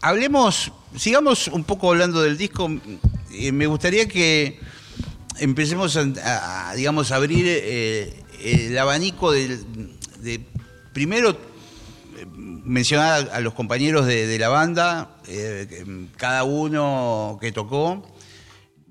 [0.00, 2.70] hablemos, sigamos un poco hablando del disco.
[3.32, 4.60] Eh, me gustaría que
[5.40, 9.64] empecemos a, a, digamos, abrir eh, el abanico del-
[10.20, 10.40] de,
[10.92, 11.36] primero
[12.36, 18.02] mencionar a, a los compañeros de, de la banda, eh, cada uno que tocó,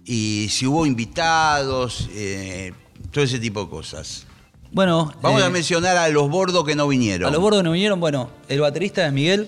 [0.05, 2.73] y si hubo invitados, eh,
[3.13, 4.25] todo ese tipo de cosas.
[4.71, 7.29] Bueno, Vamos eh, a mencionar a los bordos que no vinieron.
[7.29, 9.47] A los bordos no vinieron, bueno, el baterista es Miguel,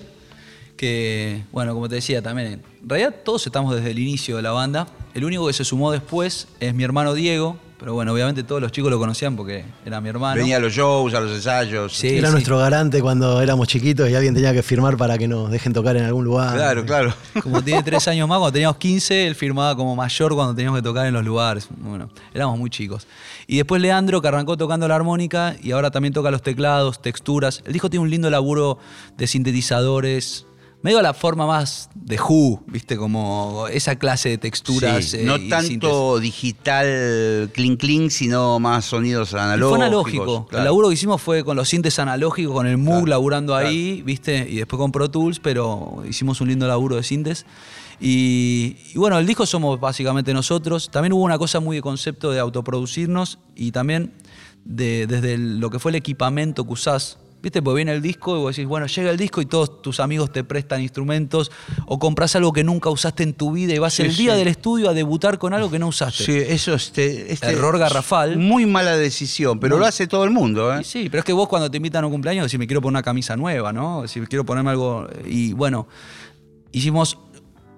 [0.76, 4.52] que, bueno, como te decía también, en realidad todos estamos desde el inicio de la
[4.52, 4.86] banda.
[5.14, 8.72] El único que se sumó después es mi hermano Diego, pero bueno, obviamente todos los
[8.72, 10.36] chicos lo conocían porque era mi hermano.
[10.36, 11.92] Venía a los shows, a los ensayos.
[11.94, 12.32] Sí, Era sí.
[12.32, 15.96] nuestro garante cuando éramos chiquitos y alguien tenía que firmar para que nos dejen tocar
[15.96, 16.54] en algún lugar.
[16.54, 17.14] Claro, claro.
[17.42, 20.82] Como tiene tres años más, cuando teníamos 15, él firmaba como mayor cuando teníamos que
[20.84, 21.68] tocar en los lugares.
[21.76, 23.06] Bueno, éramos muy chicos.
[23.46, 27.62] Y después Leandro, que arrancó tocando la armónica y ahora también toca los teclados, texturas.
[27.66, 28.78] El disco tiene un lindo laburo
[29.16, 30.46] de sintetizadores.
[30.86, 32.96] Medio la forma más de Who, ¿viste?
[32.96, 35.04] Como esa clase de texturas.
[35.04, 39.76] Sí, eh, no y tanto digital clean clean, sino más sonidos Y analógicos.
[39.76, 40.46] Fue analógico.
[40.46, 40.58] claro.
[40.62, 44.00] El laburo que hicimos fue con los sintes analógicos, con el Moog Claro, laburando ahí,
[44.02, 44.46] ¿viste?
[44.48, 47.46] Y después con Pro Tools, pero hicimos un lindo laburo de sintes.
[48.00, 50.88] Y, y bueno, el disco somos básicamente nosotros.
[50.90, 54.12] También hubo una cosa muy de concepto de autoproducirnos y también
[54.64, 57.18] de, desde el- lo que fue el equipamiento que usás.
[57.42, 57.62] ¿Viste?
[57.62, 60.32] Porque viene el disco y vos decís, bueno, llega el disco y todos tus amigos
[60.32, 61.52] te prestan instrumentos
[61.86, 64.38] o compras algo que nunca usaste en tu vida y vas Sí, el día sí.
[64.38, 66.24] del estudio a debutar con algo que no usaste.
[66.24, 68.36] Sí, eso este, este- Error garrafal.
[68.36, 70.82] Muy mala decisión, pero Muy- lo hace todo el mundo, ¿eh?
[70.82, 72.94] Sí, pero es que vos cuando te invitan a un cumpleaños decís, me quiero poner
[72.94, 74.08] una camisa nueva, ¿no?
[74.08, 75.06] Si quiero ponerme algo.
[75.24, 75.86] Y bueno,
[76.72, 77.18] hicimos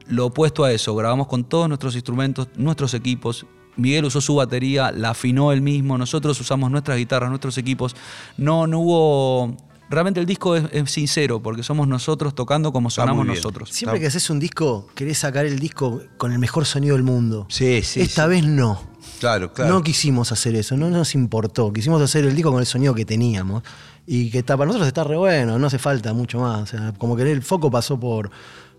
[0.06, 0.94] lo opuesto a eso.
[0.94, 3.44] Grabamos con todos nuestros instrumentos, nuestros equipos.
[3.78, 5.96] Miguel usó su batería, la afinó él mismo.
[5.96, 7.96] Nosotros usamos nuestras guitarras, nuestros equipos.
[8.36, 9.56] No, no hubo.
[9.88, 13.70] Realmente el disco es, es sincero, porque somos nosotros tocando como sonamos nosotros.
[13.70, 17.46] Siempre que haces un disco, querés sacar el disco con el mejor sonido del mundo.
[17.48, 18.02] Sí, sí.
[18.02, 18.28] Esta sí.
[18.28, 18.82] vez no.
[19.18, 19.72] Claro, claro.
[19.72, 21.72] No quisimos hacer eso, no nos importó.
[21.72, 23.62] Quisimos hacer el disco con el sonido que teníamos.
[24.06, 26.62] Y que está, para nosotros está re bueno, no hace falta mucho más.
[26.62, 28.30] O sea, como que el foco pasó por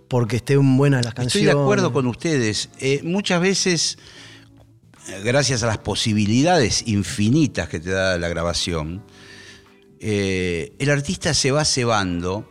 [0.09, 1.35] porque estén buenas las canciones.
[1.35, 2.69] Estoy de acuerdo con ustedes.
[2.79, 3.97] Eh, muchas veces,
[5.23, 9.03] gracias a las posibilidades infinitas que te da la grabación,
[9.99, 12.47] eh, el artista se va cebando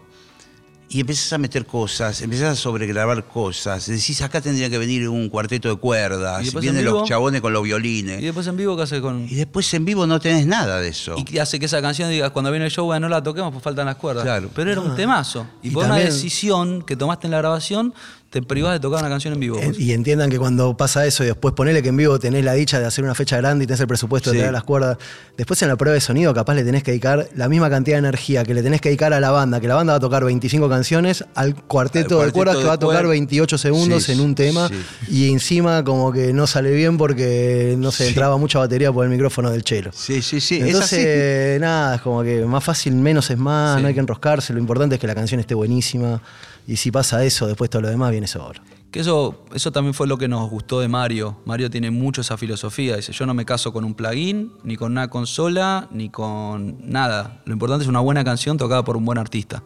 [0.90, 3.86] y empiezas a meter cosas, empiezas a sobregrabar cosas.
[3.86, 7.00] Decís, acá tendría que venir un cuarteto de cuerdas, ¿Y después vienen vivo?
[7.00, 8.22] los chabones con los violines.
[8.22, 9.26] Y después en vivo, ¿qué hace con.?
[9.28, 11.16] Y después en vivo no tenés nada de eso.
[11.30, 13.62] Y hace que esa canción digas, cuando viene el show, bueno, no la toquemos, pues
[13.62, 14.24] faltan las cuerdas.
[14.24, 14.50] Claro.
[14.54, 15.46] Pero era un temazo.
[15.62, 17.92] Y, Y por una decisión que tomaste en la grabación,
[18.30, 19.58] te privás de tocar una canción en vivo.
[19.58, 22.52] Eh, Y entiendan que cuando pasa eso y después ponele que en vivo tenés la
[22.52, 24.36] dicha de hacer una fecha grande y tenés el presupuesto Sí.
[24.36, 24.98] de traer las cuerdas,
[25.38, 28.00] después en la prueba de sonido capaz le tenés que dedicar la misma cantidad de
[28.00, 30.24] energía que le tenés que dedicar a la banda, que la banda va a tocar
[30.26, 33.10] 25 canciones, al cuarteto, Al de cuerdas de que va a tocar cuerdas.
[33.12, 34.74] 28 segundos Sí, en un tema sí.
[35.08, 38.08] y encima como que no sale bien porque no sé, Sí.
[38.10, 39.90] entraba mucha batería por el micrófono del chelo.
[39.94, 40.56] Sí, sí, sí.
[40.58, 43.82] es Entonces, nada, es como que más fácil, menos es más, Sí.
[43.82, 46.20] no hay que enroscarse, lo importante es que la canción esté buenísima
[46.68, 48.60] y si pasa eso, después todo lo demás viene solo.
[48.90, 51.38] Que eso, eso también fue lo que nos gustó de Mario.
[51.46, 52.96] Mario tiene mucho esa filosofía.
[52.96, 57.40] Dice, yo no me caso con un plugin, ni con una consola, ni con nada.
[57.46, 59.62] Lo importante es una buena canción tocada por un buen artista.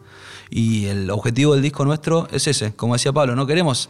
[0.49, 2.73] Y el objetivo del disco nuestro es ese.
[2.73, 3.89] Como decía Pablo, no queremos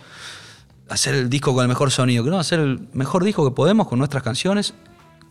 [0.89, 3.99] hacer el disco con el mejor sonido, queremos hacer el mejor disco que podemos con
[3.99, 4.73] nuestras canciones,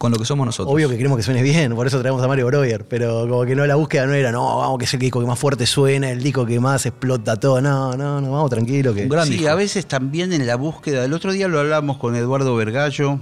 [0.02, 0.74] con lo que somos nosotros.
[0.74, 3.54] Obvio que queremos que suene bien, por eso traemos a Mario Breuer, pero como que
[3.54, 6.10] no, la búsqueda no era, no, vamos que es el disco que más fuerte suena,
[6.10, 9.04] el disco que más explota todo, no, no, no, vamos tranquilo que...
[9.04, 9.48] Un gran sí, disco.
[9.48, 13.20] a veces también en la búsqueda, el otro día lo hablamos con Eduardo Vergallo,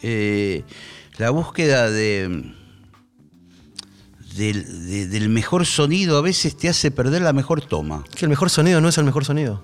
[0.00, 0.62] eh,
[1.18, 2.52] la búsqueda de,
[4.36, 8.02] del, de- del mejor sonido a veces te hace perder la mejor toma.
[8.16, 9.62] Que el mejor sonido no es el mejor sonido.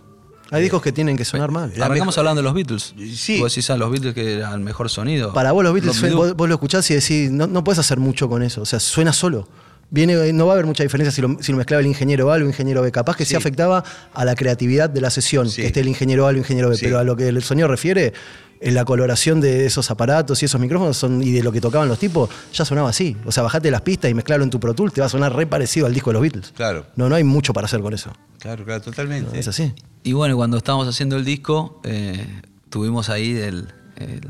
[0.51, 1.72] Hay discos que tienen que sonar mal.
[1.76, 2.94] la Arrancamos hablando de los Beatles.
[3.14, 3.38] Sí.
[3.40, 5.32] Vos decís a los Beatles que era el mejor sonido.
[5.32, 7.98] Para vos los Beatles, Los vos, vos lo escuchás y decís, no, no puedes hacer
[7.98, 9.48] mucho con eso, o sea, suena solo.
[9.92, 12.34] Viene, no va a haber mucha diferencia si lo, si lo mezclaba el ingeniero A
[12.34, 12.92] o el ingeniero B.
[12.92, 13.30] Capaz que sí.
[13.30, 13.36] Sí.
[13.36, 13.82] afectaba
[14.14, 15.62] a la creatividad de la sesión, Sí.
[15.62, 16.76] que esté el ingeniero A o el ingeniero B.
[16.76, 16.84] Sí.
[16.84, 18.12] Pero a lo que el sonido refiere,
[18.61, 21.98] la coloración de esos aparatos y esos micrófonos son, y de lo que tocaban los
[21.98, 23.16] tipos, ya sonaba así.
[23.24, 25.34] O sea, bajate las pistas y mezclarlo en tu Pro Tool, te va a sonar
[25.34, 26.52] re parecido al disco de los Beatles.
[26.54, 26.84] Claro.
[26.96, 28.12] No, no hay mucho para hacer con eso.
[28.38, 29.38] Claro, claro, totalmente.
[29.38, 29.72] Es así.
[30.02, 34.28] Y bueno, cuando estábamos haciendo el disco, eh, tuvimos ahí el, el,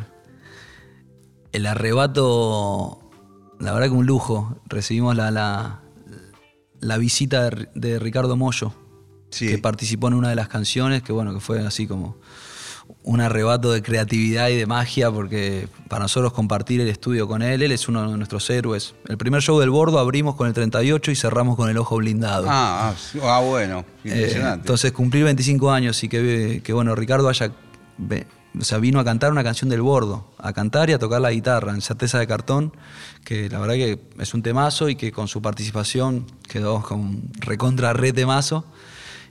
[1.52, 3.00] el arrebato,
[3.58, 4.60] la verdad que un lujo.
[4.66, 5.80] Recibimos la, la,
[6.80, 8.74] la visita de, de Ricardo Mollo,
[9.30, 9.46] Sí.
[9.48, 12.16] que participó en una de las canciones, que bueno, que fue así como
[13.02, 17.62] un arrebato de creatividad y de magia, porque para nosotros compartir el estudio con él,
[17.62, 18.94] él es uno de nuestros héroes.
[19.08, 22.46] El primer show del Bordo abrimos con el 38 y cerramos con el ojo blindado.
[22.48, 23.18] Ah, ah.
[23.22, 24.60] Ah, bueno, Eh, impresionante.
[24.62, 27.52] entonces cumplir 25 años y que, que, bueno, Ricardo haya,
[28.58, 31.30] o sea, vino a cantar una canción del bordo, a cantar y a tocar la
[31.30, 32.72] guitarra en Certeza de Cartón,
[33.24, 37.92] que la verdad que es un temazo y que con su participación quedó con recontra
[37.92, 38.64] re temazo.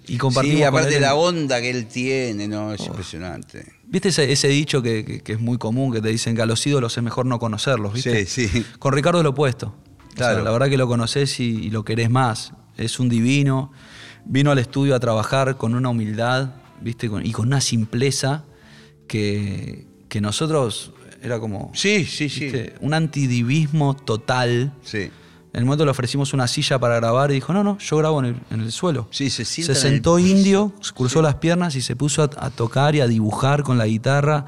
[0.10, 2.74] Y compartimos sí, aparte de la onda que él tiene, ¿no?
[2.74, 3.66] Es impresionante.
[3.86, 6.46] ¿Viste ese, ese dicho que, que- que es muy común, que te dicen que a
[6.46, 8.26] los ídolos es mejor no conocerlos, ¿viste?
[8.26, 8.66] Sí, sí.
[8.80, 9.68] Con Ricardo es lo opuesto.
[9.68, 10.44] O sea, Claro.
[10.44, 12.54] la verdad que lo conoces y, y lo querés más.
[12.78, 13.72] Es un divino.
[14.26, 16.52] Vino al estudio a trabajar con una humildad,
[16.82, 17.10] ¿viste?
[17.24, 18.44] Y con una simpleza
[19.08, 20.92] que, que nosotros
[21.22, 22.46] era como Sí, sí, sí.
[22.46, 22.76] ¿viste?
[22.82, 24.72] un antidivismo total.
[24.84, 25.10] Sí.
[25.52, 28.20] En el momento le ofrecimos una silla para grabar y dijo, no, no, yo grabo
[28.20, 29.08] en el, en el suelo.
[29.10, 32.96] Sí, se Se el sentó indio, cruzó las piernas y se puso a, a tocar
[32.96, 34.46] y a dibujar con la guitarra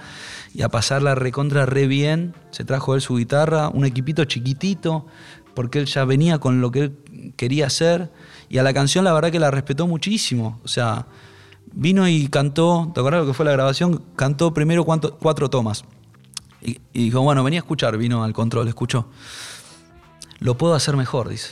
[0.53, 2.35] y a pasarla recontra re bien.
[2.51, 5.07] Se trajo él su guitarra, un equipito chiquitito,
[5.55, 8.11] porque él ya venía con lo que él quería hacer.
[8.47, 10.59] Y a la canción la verdad que la respetó muchísimo.
[10.63, 11.07] O sea,
[11.73, 14.03] vino y cantó, ¿te acuerdas lo que fue la grabación?
[14.15, 15.83] Cantó primero cuatro tomas.
[16.61, 19.07] Y, y dijo, bueno, venía a escuchar, vino al control, escuchó.
[20.41, 21.49] Lo puedo hacer mejor, dice.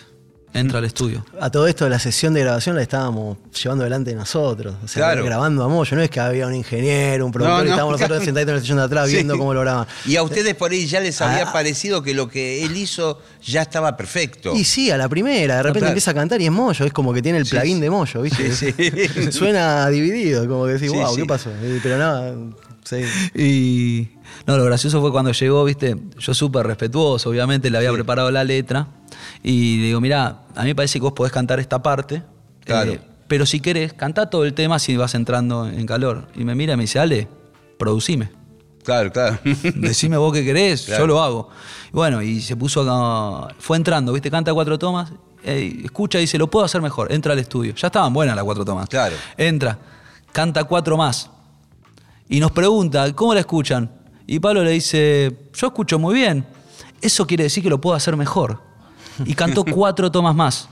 [0.52, 1.24] Entra al estudio.
[1.40, 4.76] A todo esto, la sesión de grabación la estábamos llevando delante de nosotros.
[4.84, 5.24] O sea, Claro.
[5.24, 5.96] grabando a Moyo.
[5.96, 8.26] No es que había un ingeniero, un productor, No, y no, estábamos nosotros claro.
[8.26, 9.14] sentaditos en la sesión de atrás Sí.
[9.14, 9.88] viendo cómo lo grababan.
[10.08, 11.54] Y a ustedes por ahí ya les había Ah.
[11.54, 14.56] parecido que lo que él hizo ya estaba perfecto.
[14.56, 15.92] Y sí, a la primera, de repente Claro.
[15.92, 17.82] empieza a cantar y es Moyo, es como que tiene el plugin sí.
[17.82, 18.52] de Moyo, ¿viste?
[18.56, 18.74] Sí.
[19.32, 21.16] Suena dividido, como que decís, Sí, wow.
[21.16, 21.52] ¿qué pasó?
[21.64, 22.34] Y- Pero nada,
[22.84, 23.04] sí.
[23.36, 24.10] Y
[24.48, 28.44] no, lo gracioso fue cuando llegó, viste, yo súper respetuoso, obviamente le había preparado la
[28.44, 28.88] letra.
[29.44, 32.16] Y le digo, mira, a mí me parece que vos podés cantar esta parte.
[32.16, 32.24] eh,
[32.66, 32.94] Claro.
[33.28, 36.28] pero si querés, cantá todo el tema si vas entrando en calor.
[36.36, 37.28] Y me mira y me dice, Ale,
[37.78, 38.32] producime.
[38.84, 39.38] Claro, claro.
[39.76, 41.04] Decime vos qué querés, Claro.
[41.04, 41.50] yo lo hago.
[41.90, 44.30] Y bueno, y se puso a- Fue entrando, ¿viste?
[44.32, 45.12] Canta cuatro tomas.
[45.44, 47.12] eh, escucha y dice, lo puedo hacer mejor.
[47.14, 47.74] Entra al estudio.
[47.76, 48.90] Ya estaban buenas las cuatro tomas.
[48.90, 49.16] Claro.
[49.38, 49.80] Entra,
[50.34, 51.30] canta cuatro más.
[52.30, 53.92] Y nos pregunta, ¿cómo la escuchan?
[54.28, 56.46] Y Pablo le dice, yo escucho muy bien.
[57.02, 58.62] Eso quiere decir que lo puedo hacer mejor.
[59.26, 60.70] Y cantó cuatro tomas más.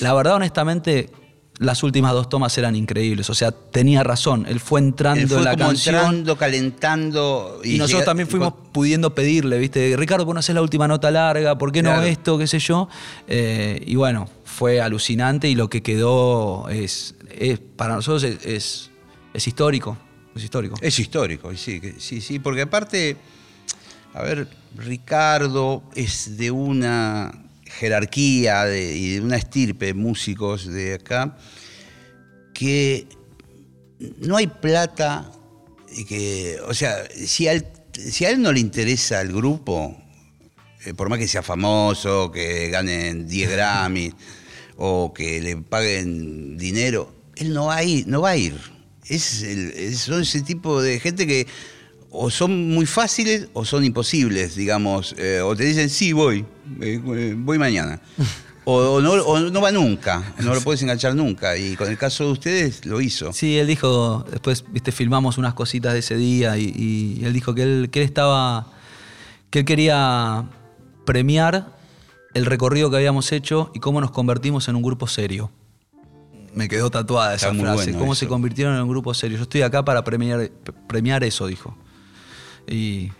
[0.00, 1.10] La verdad, honestamente,
[1.58, 3.28] las últimas dos tomas eran increíbles.
[3.30, 4.46] O sea, tenía razón.
[4.48, 5.94] Él fue entrando Él fue en la como canción.
[5.96, 7.60] entrando, calentando.
[7.64, 9.96] Y, nosotros llega- también fuimos pudiendo pedirle, ¿viste?
[9.96, 11.58] Ricardo, ¿por no hacer la última nota larga?
[11.58, 12.06] ¿Por qué no Claro.
[12.06, 12.38] esto?
[12.38, 12.88] ¿Qué sé yo?
[13.26, 18.90] Eh, y bueno, fue alucinante y lo que quedó es, es- para nosotros es, es,
[19.32, 19.96] es histórico.
[20.36, 20.76] Es histórico.
[20.80, 23.16] Es histórico, sí, sí, sí, porque aparte,
[24.14, 27.32] a ver, Ricardo es de una
[27.66, 31.36] jerarquía de- y de una estirpe de músicos de acá
[32.52, 33.06] que
[34.18, 35.30] no hay plata
[35.96, 39.96] y que, o sea, si a él, si a él no le interesa el grupo,
[40.84, 44.12] eh, por más que sea famoso, que ganen 10 Grammy
[44.76, 48.06] o que le paguen dinero, él no va a ir.
[48.08, 48.54] No va a ir.
[49.08, 51.46] Es el- son ese tipo de gente que
[52.10, 55.14] o son muy fáciles o son imposibles, digamos.
[55.18, 56.44] eh, o te dicen, sí, voy,
[56.80, 58.00] eh, eh, voy mañana.
[58.66, 61.54] O, o no, o no va nunca, no lo puedes enganchar nunca.
[61.58, 63.30] Y con el caso de ustedes lo hizo.
[63.34, 67.54] Sí, él dijo, después, viste, filmamos unas cositas de ese día y, y él dijo
[67.54, 68.72] que él, que él estaba,
[69.50, 70.48] que él quería
[71.04, 71.76] premiar
[72.32, 75.50] el recorrido que habíamos hecho y cómo nos convertimos en un grupo serio.
[76.54, 78.20] Me quedó tatuada esa Está frase, bueno cómo eso.
[78.20, 79.36] se convirtieron en un grupo serio.
[79.36, 80.50] Yo estoy acá para premiar,
[80.88, 81.76] premiar eso, dijo.
[82.68, 83.10] Y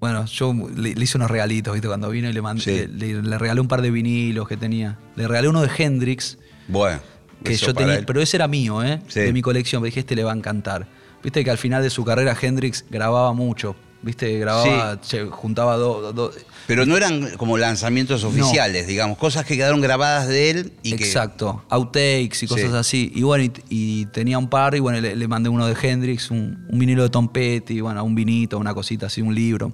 [0.00, 1.88] bueno, yo le, le hice unos regalitos, ¿viste?
[1.88, 2.86] Cuando vino y le, mandé, Sí.
[2.92, 4.98] le, le regalé un par de vinilos que tenía.
[5.16, 6.38] Le regalé uno de Hendrix,
[6.68, 7.00] Bueno,
[7.44, 8.04] que yo tenía, él.
[8.06, 9.00] pero ese era mío, ¿eh?
[9.08, 9.20] Sí.
[9.20, 9.82] De mi colección.
[9.82, 10.86] Me dije, este le va a encantar.
[11.22, 13.76] Viste que al final de su carrera Hendrix grababa mucho.
[14.02, 16.34] Viste, grababa, se juntaba dos.
[16.66, 21.04] Pero no eran como lanzamientos oficiales, digamos, cosas que quedaron grabadas de él y que.
[21.04, 22.76] Exacto, outtakes y cosas Sí.
[22.76, 23.12] así.
[23.14, 26.30] Y bueno, y, y tenía un par, y bueno, le, le mandé uno de Hendrix,
[26.30, 29.70] un, un vinilo de Tom Petty, bueno, un vinito, una cosita así, un libro.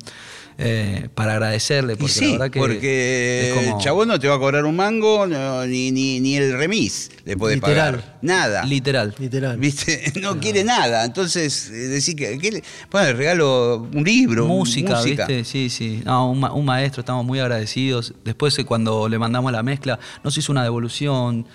[0.59, 4.19] Eh, para agradecerle, Y porque sí, la verdad que porque es como- el chabón no
[4.19, 7.97] te va a cobrar un mango, no, ni, ni, ni el remis le puede Literal.
[7.97, 8.19] pagar.
[8.23, 8.65] Nada.
[8.65, 9.15] literal.
[9.19, 9.59] Literal.
[9.59, 10.13] ¿Viste?
[10.23, 11.05] No, quiere nada.
[11.05, 15.27] Entonces, eh, decir que, que le- bueno, le regalo un libro, música, música.
[15.27, 15.45] ¿viste?
[15.45, 16.03] Sí, sí.
[16.05, 18.15] No, un, ma- un maestro, estamos muy agradecidos.
[18.25, 21.47] Después, eh, cuando le mandamos la mezcla, nos hizo una devolución,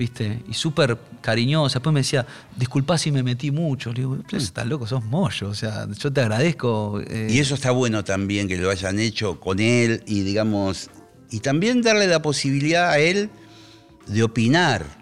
[0.00, 0.42] ¿viste?
[0.48, 1.74] Y súper cariñosa.
[1.78, 2.26] Después me decía,
[2.56, 3.92] disculpá si me metí mucho.
[3.92, 5.50] Le digo, pero estás loco, sos mollo.
[5.50, 7.02] O sea, yo te agradezco.
[7.06, 10.88] eh, Y eso está bueno también que lo hayan hecho con él y digamos,
[11.30, 13.28] y también darle la posibilidad a él
[14.06, 14.98] de opinar.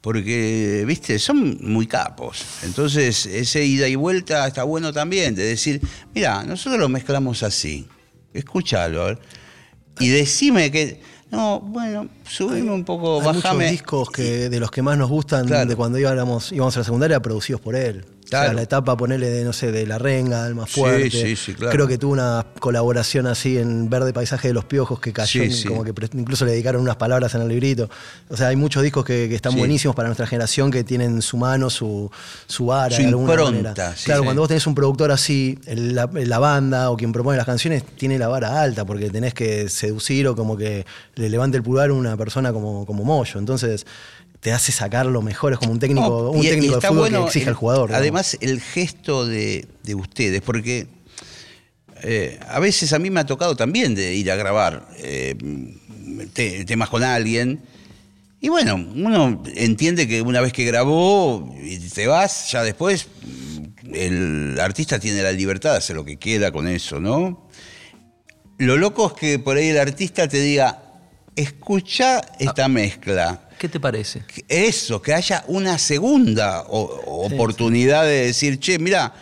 [0.00, 2.44] Porque, viste, son muy capos.
[2.64, 5.80] Entonces, ese ida y vuelta está bueno también, de decir,
[6.12, 7.86] mira, nosotros lo mezclamos así.
[8.34, 9.16] Escúchalo.
[10.00, 11.00] Y decime que.
[11.32, 15.46] No, bueno, subime un poco, Hay muchos discos que, de los que más nos gustan
[15.46, 15.66] Claro.
[15.68, 18.04] de cuando íbamos, íbamos a la secundaria producidos por él.
[18.32, 18.46] O Claro.
[18.48, 21.10] sea, la etapa, ponerle de, no sé, de La Renga, del más Sí, fuerte.
[21.10, 21.70] sí, sí, claro.
[21.72, 25.50] Creo que tuvo una colaboración así en Verde Paisaje de los Piojos que cayó, Sí,
[25.50, 25.68] sí.
[25.68, 27.90] como que incluso le dedicaron unas palabras en el librito.
[28.30, 29.58] O sea, hay muchos discos que, que están Sí.
[29.58, 32.10] buenísimos para nuestra generación que tienen su mano, su,
[32.46, 33.96] su vara Su de alguna impronta, manera.
[33.96, 34.24] sí, claro, sí.
[34.24, 37.84] cuando vos tenés un productor así, el- la, la banda o quien propone las canciones
[37.96, 41.90] tiene la vara alta porque tenés que seducir o como que le levante el pulgar
[41.90, 43.38] a una persona como, como Moyo.
[43.38, 43.84] Entonces
[44.42, 46.80] te hace sacar lo mejor, es como un técnico, No, un y- y técnico de
[46.88, 47.94] fútbol bueno que exige el- al jugador.
[47.94, 50.88] Además, el gesto de, de ustedes, porque
[52.02, 55.36] eh, a veces a mí me ha tocado también de ir a grabar eh,
[56.34, 57.62] te- temas con alguien.
[58.40, 63.94] Y bueno, uno entiende que una vez que grabó y te vas, ya después mm,
[63.94, 67.48] el artista tiene la libertad de hacer lo que quiera con eso, ¿no?
[68.58, 70.82] Lo loco es que por ahí el artista te diga,
[71.36, 73.48] escucha esta mezcla.
[73.62, 74.24] ¿Qué te parece?
[74.48, 79.14] Eso, que haya una segunda o- oportunidad de decir, che, mira,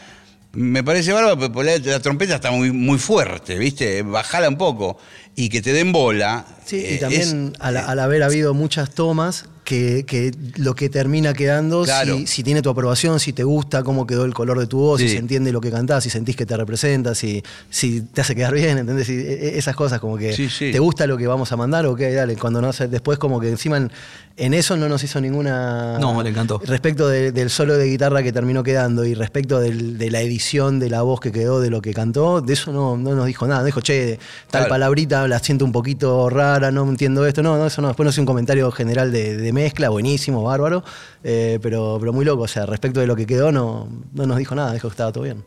[0.55, 4.01] me parece bárbaro, pero por ahí la trompeta está muy, muy fuerte, ¿viste?
[4.01, 4.97] Bajala un poco.
[5.37, 6.47] Y que te den bola.
[6.65, 10.89] Sí, eh, y también es- al, al haber habido muchas tomas, que, que lo que
[10.89, 12.17] termina quedando, Claro.
[12.19, 15.01] si, si tiene tu aprobación, si te gusta cómo quedó el color de tu voz,
[15.01, 18.35] si se entiende lo que cantás, si sentís que te representa, si, si te hace
[18.35, 19.07] quedar bien, ¿entendés?
[19.07, 20.73] Si- e- e- esas cosas, como que Sí, sí.
[20.73, 22.35] te gusta lo que vamos a mandar, ok, dale.
[22.37, 23.93] Cuando no sé, después como que encima en,
[24.41, 25.99] en eso no nos hizo ninguna...
[25.99, 26.61] No, le encantó.
[26.65, 30.79] Respecto de- del solo de guitarra que terminó quedando y respecto del- de la edición
[30.81, 33.47] de la voz que quedó de lo que cantó, de eso no, no nos dijo
[33.47, 33.61] nada.
[33.61, 34.19] No dijo, che,
[34.51, 34.69] tal Claro.
[34.71, 37.43] palabrita la siento un poquito rara, no entiendo esto.
[37.43, 37.89] No, no, eso no.
[37.89, 40.83] Después nos hizo un comentario general de, de mezcla, buenísimo, bárbaro,
[41.23, 42.45] eh, pero, pero muy loco.
[42.45, 45.13] O sea, respecto de lo que quedó, no, no nos dijo nada, dijo que estaba
[45.13, 45.45] todo bien.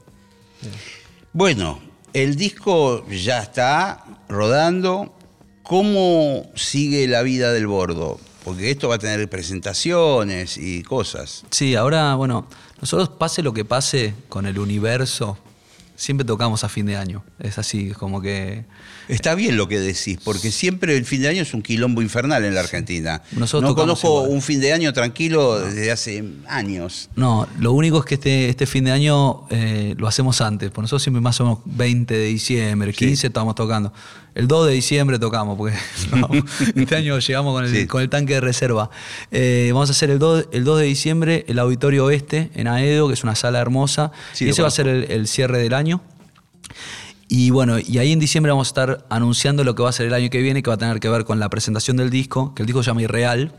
[1.33, 1.79] Bueno,
[2.13, 5.13] el disco ya está rodando.
[5.63, 8.19] ¿Cómo sigue la vida del bordo?
[8.43, 11.43] Porque esto va a tener presentaciones y cosas.
[11.51, 12.47] Sí, ahora, bueno,
[12.81, 15.37] nosotros pase lo que pase con el universo,
[15.95, 17.23] siempre tocamos a fin de año.
[17.39, 18.65] Es así, es como que...
[19.07, 22.43] Está bien lo que decís, porque siempre el fin de año es un quilombo infernal
[22.45, 23.21] en la Argentina.
[23.33, 24.31] Nosotros no conozco igual.
[24.31, 27.09] un fin de año tranquilo desde hace años.
[27.15, 30.71] No, lo único es que este, este fin de año eh, lo hacemos antes.
[30.71, 33.91] Por nosotros siempre más o menos 20 de diciembre, 15 estamos tocando.
[34.35, 35.75] El 2 de diciembre tocamos, porque
[36.15, 36.27] no,
[36.75, 37.87] este año llegamos con el, Sí.
[37.87, 38.89] con el tanque de reserva.
[39.31, 43.07] Eh, vamos a hacer el 2, el 2 de diciembre el Auditorio Oeste en Aedo,
[43.07, 44.11] que es una sala hermosa.
[44.33, 46.01] Sí, y ese va a ser el, el cierre del año.
[47.29, 50.07] Y bueno, y ahí en diciembre vamos a estar anunciando lo que va a ser
[50.07, 52.53] el año que viene, que va a tener que ver con la presentación del disco,
[52.53, 53.51] que el disco se llama Irreal.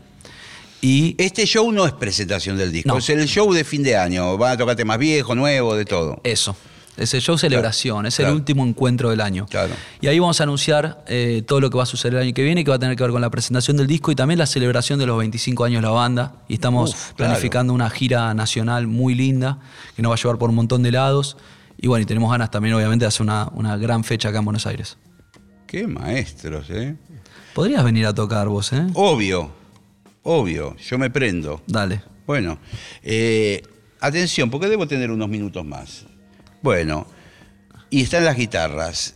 [0.81, 2.97] Y Este show no es presentación del disco, No.
[2.99, 4.37] es el show de fin de año.
[4.37, 6.19] Van a tocar temas viejos, nuevos, de todo.
[6.23, 6.55] Eso.
[6.97, 8.31] Ese show celebración, es claro.
[8.31, 9.45] el último encuentro del año.
[9.47, 9.73] Claro.
[9.99, 12.43] Y ahí vamos a anunciar eh, todo lo que va a suceder el año que
[12.43, 14.45] viene, que va a tener que ver con la presentación del disco y también la
[14.45, 16.35] celebración de los 25 años de la banda.
[16.47, 19.59] Y estamos Uf, planificando una gira nacional muy linda,
[19.95, 21.37] que nos va a llevar por un montón de lados.
[21.77, 24.45] Y bueno, y tenemos ganas también, obviamente, de hacer una, una gran fecha acá en
[24.45, 24.97] Buenos Aires.
[25.67, 26.95] Qué maestros, ¿eh?
[27.53, 28.85] Podrías venir a tocar vos, ¿eh?
[28.93, 29.51] Obvio,
[30.23, 31.61] obvio, yo me prendo.
[31.67, 32.01] Dale.
[32.25, 32.57] Bueno,
[33.03, 33.61] eh,
[33.99, 36.05] atención, porque debo tener unos minutos más.
[36.61, 37.07] Bueno,
[37.89, 39.15] y están las guitarras.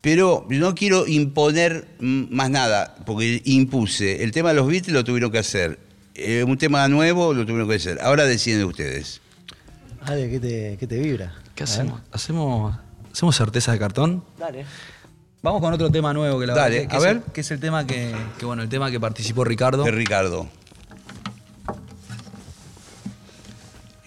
[0.00, 4.22] Pero no quiero imponer más nada, porque impuse.
[4.24, 5.78] El tema de los Beatles lo tuvieron que hacer.
[6.14, 7.98] Eh, un tema nuevo lo tuvieron que hacer.
[8.00, 9.20] Ahora deciden ustedes.
[10.02, 11.34] Ale, ¿qué te, qué te vibra?
[11.54, 12.00] ¿Qué hacemos?
[12.12, 12.74] ¿Hacemos,
[13.12, 14.24] ¿Hacemos certeza de cartón?
[14.38, 14.64] Dale.
[15.42, 17.16] Vamos con otro tema nuevo que la Dale, verdad que, que a es ver.
[17.26, 19.84] el- que es el tema que, que, bueno, el tema que participó Ricardo.
[19.84, 20.48] De Ricardo.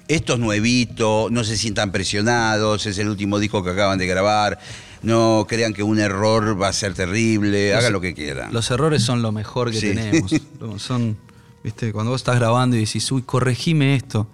[0.08, 4.60] Esto es nuevito, no se sientan presionados, es el último disco que acaban de grabar.
[5.02, 8.54] No crean que un error va a ser terrible, hagan lo que quieran.
[8.54, 9.88] Los errores son lo mejor que Sí.
[9.94, 10.32] tenemos.
[10.78, 11.18] Son,
[11.64, 14.28] viste, cuando vos estás grabando y decís, uy, corregime esto.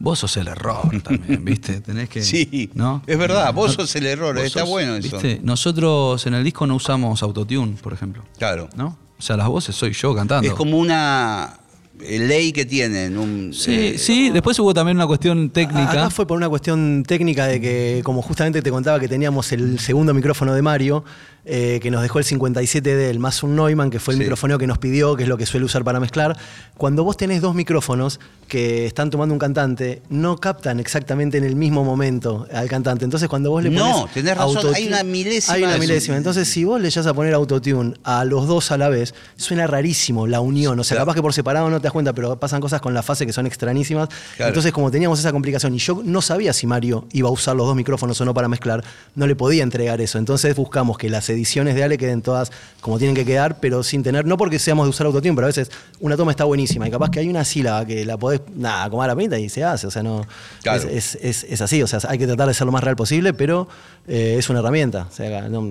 [0.00, 1.80] vos sos el error también, ¿viste?
[1.80, 2.22] Tenés que.
[2.22, 3.02] Sí, ¿no?
[3.06, 5.16] es verdad, vos sos el error, está sos- bueno eso.
[5.20, 5.40] ¿viste?
[5.44, 8.24] Nosotros en el disco no usamos autotune, por ejemplo.
[8.38, 8.68] Claro.
[8.74, 8.98] ¿No?
[9.18, 10.48] O sea, las voces soy yo cantando.
[10.48, 11.58] Es como una
[12.02, 13.16] ley que tienen.
[13.16, 15.90] Un, Sí, eh, sí, después hubo también una cuestión técnica.
[15.90, 19.78] Acá fue por una cuestión técnica de que, como justamente te contaba que teníamos el
[19.78, 21.04] segundo micrófono de Mario,
[21.44, 24.22] eh, que nos dejó el 57 del más un Neumann, que fue el Sí.
[24.24, 26.36] micrófono que nos pidió, que es lo que suele usar para mezclar.
[26.76, 31.56] Cuando vos tenés dos micrófonos que están tomando un cantante, no captan exactamente en el
[31.56, 33.04] mismo momento al cantante.
[33.04, 33.82] Entonces, cuando vos le pones.
[33.96, 36.16] No, tenés razón, hay una milésima Hay una milésima.
[36.16, 39.66] Entonces, si vos le llegas a poner autotune a los dos a la vez, suena
[39.66, 40.78] rarísimo la unión.
[40.78, 41.06] O sea, Claro.
[41.06, 43.32] capaz que por separado no te das cuenta, pero pasan cosas con la fase que
[43.32, 44.08] son extrañísimas.
[44.36, 44.48] Claro.
[44.50, 47.66] Entonces, como teníamos esa complicación y yo no sabía si Mario iba a usar los
[47.66, 48.84] dos micrófonos o no para mezclar,
[49.14, 50.18] no le podía entregar eso.
[50.18, 54.02] Entonces buscamos que las ediciones de Ale queden todas como tienen que quedar, pero sin
[54.02, 55.70] tener, no porque seamos de usar autotune, pero a veces
[56.00, 59.10] una toma está buenísima y capaz que hay una sílaba que la podés, nada, acomodar
[59.10, 59.86] a la pinta y se hace.
[59.86, 60.26] O sea, no.
[60.62, 60.82] Claro.
[60.88, 63.32] Es, es- es así, o sea, hay que tratar de ser lo más real posible,
[63.34, 63.68] pero
[64.08, 65.06] eh, es una herramienta.
[65.10, 65.64] O sea, no-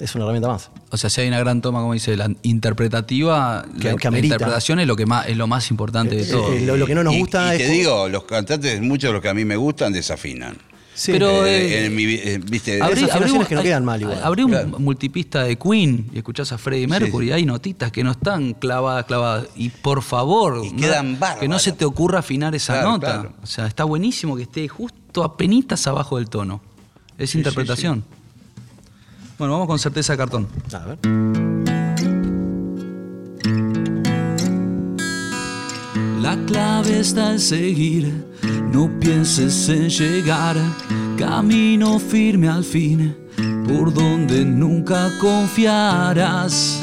[0.00, 0.70] es una herramienta más.
[0.90, 4.18] O sea, si hay una gran toma, como dice, la interpretativa, Que- la, que la
[4.18, 6.52] interpretación es lo que más es lo más importante de Eh, todo.
[6.52, 7.66] eh, lo, lo que no nos y- gusta y es.
[7.66, 10.56] te digo, los cantantes, muchos de los que a mí me gustan, desafinan.
[10.94, 11.10] Sí.
[11.12, 14.00] Pero, Eh, eh, en mi vi- eh, viste, Abrí- esa- afinaciones que no quedan mal
[14.00, 14.20] igual.
[14.22, 14.78] Abrí un Claro.
[14.78, 17.32] multipista de Queen y escuchás a Freddie Mercury, sí.
[17.32, 19.46] hay notitas que no están clavadas, clavadas.
[19.56, 21.48] Y por favor, Y no- quedan que bárbaras.
[21.50, 23.06] no se te ocurra afinar esa Claro, nota.
[23.12, 23.32] claro.
[23.42, 26.60] O sea, está buenísimo que esté justo a penitas abajo del tono.
[27.18, 28.04] Es Sí, interpretación.
[29.36, 30.48] Bueno, vamos con certeza de cartón.
[30.72, 31.83] A ver.
[36.24, 38.10] La clave está en seguir,
[38.72, 40.56] no pienses en llegar,
[41.18, 43.14] camino firme al fin,
[43.68, 46.80] por donde nunca confiarás.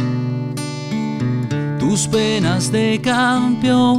[1.80, 3.98] Tus penas de campeón.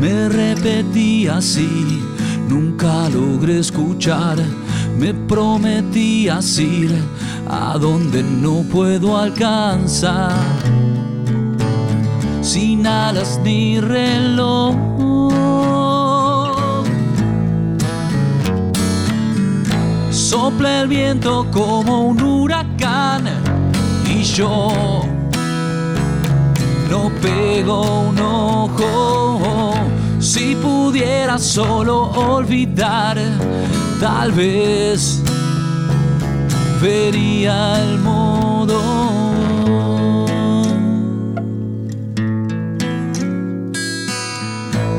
[0.00, 2.00] Me repetí así,
[2.48, 4.38] nunca logré escuchar.
[4.98, 6.90] Me prometías ir
[7.48, 10.32] a donde no puedo alcanzar.
[12.42, 14.74] Sin alas ni reloj.
[20.10, 23.24] Sopla el viento como un huracán
[24.08, 25.02] y yo
[26.90, 29.74] no pego un ojo.
[30.18, 33.18] Si pudiera solo olvidar,
[34.00, 35.22] tal vez
[36.86, 38.80] vería el modo.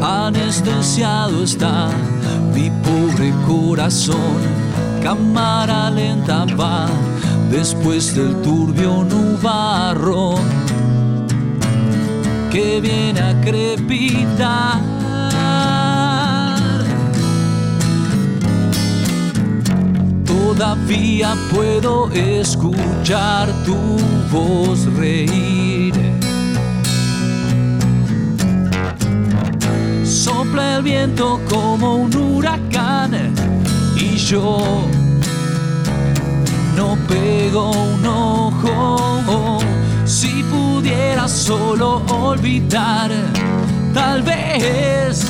[0.01, 1.89] Anestesiado está
[2.53, 4.39] mi pobre corazón,
[5.01, 6.87] cámara lenta va
[7.49, 10.41] después del turbio nubarrón
[12.51, 14.96] que viene a crepitar.
[20.57, 23.75] Todavía puedo escuchar tu
[24.31, 25.93] voz reír.
[30.03, 33.35] Sopla el viento como un huracán
[33.95, 34.57] y yo
[36.75, 39.59] no pego un ojo.
[40.05, 43.11] Si pudiera solo olvidar,
[43.93, 45.23] tal vez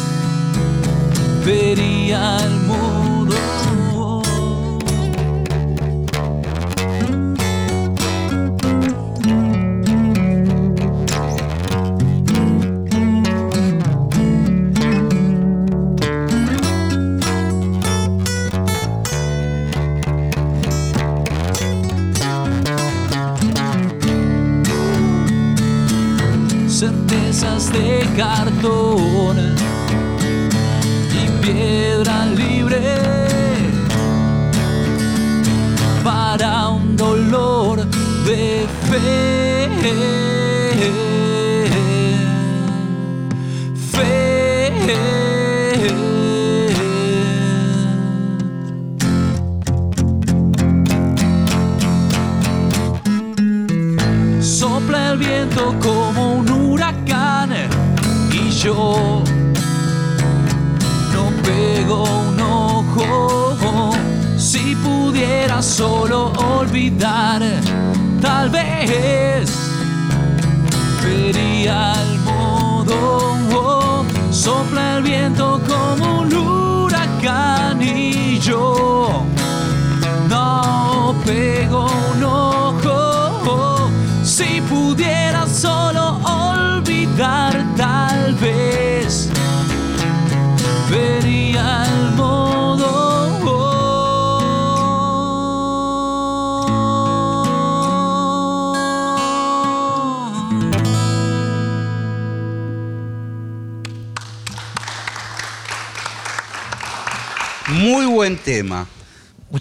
[1.45, 2.86] vería el mundo.
[28.17, 29.06] cartão.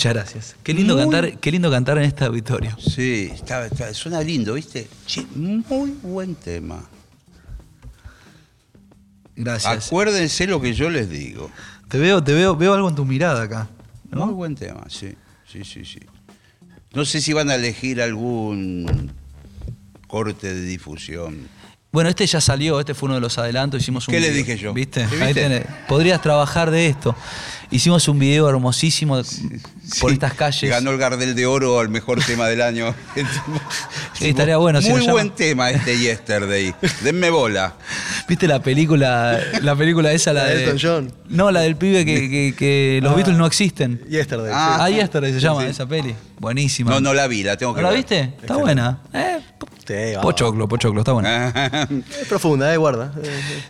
[0.09, 0.57] Muchas gracias.
[0.63, 2.77] Qué lindo, Muy- cantar, qué lindo cantar en este auditorio.
[2.79, 4.87] Sí, está, está- suena lindo, ¿viste?
[5.07, 6.85] Che, muy buen tema.
[9.35, 9.87] Gracias.
[9.89, 11.51] Acuérdense lo que yo les digo.
[11.89, 13.69] Te veo, te veo, veo algo en tu mirada acá.
[14.11, 14.27] ¿no?
[14.27, 15.15] Muy buen tema, sí.
[15.51, 16.01] Sí, sí, sí.
[16.95, 19.13] No sé si van a elegir algún
[20.07, 21.49] corte de difusión.
[21.97, 24.59] Bueno, este ya salió, este fue uno de los adelantos, hicimos un ¿Qué le dije
[24.59, 24.75] yo?
[24.75, 25.07] ¿Viste?
[25.09, 25.65] ¿Sí, Ahí tenés.
[25.89, 27.17] Podrías trabajar de esto.
[27.71, 29.25] Hicimos un video hermosísimo por
[30.11, 30.71] Sí, estas calles.
[30.71, 32.95] Ganó el Gardel de Oro al mejor tema del año.
[34.13, 36.75] Sí, estaría bueno, si Muy llama- buen tema este Yesterday.
[37.03, 37.75] Denme bola.
[38.29, 41.13] ¿Viste la película, la película esa, la La de Elton John.
[41.31, 43.17] No, la del pibe que, que- que los Ah.
[43.17, 44.03] Beatles no existen.
[44.09, 44.53] Yesterday.
[44.55, 44.79] Ah.
[44.85, 45.69] Ah, Yesterday se llama sí.
[45.69, 46.15] esa peli.
[46.39, 46.91] Buenísima.
[46.91, 47.99] No, no la vi, la tengo que ¿No la ver.
[48.01, 48.21] viste?
[48.41, 49.01] Está buena.
[49.15, 49.39] Eh,
[50.17, 51.87] va, pochoclo, pochoclo, está buena.
[51.89, 52.05] Sí.
[52.23, 53.13] Es profunda, eh, guarda.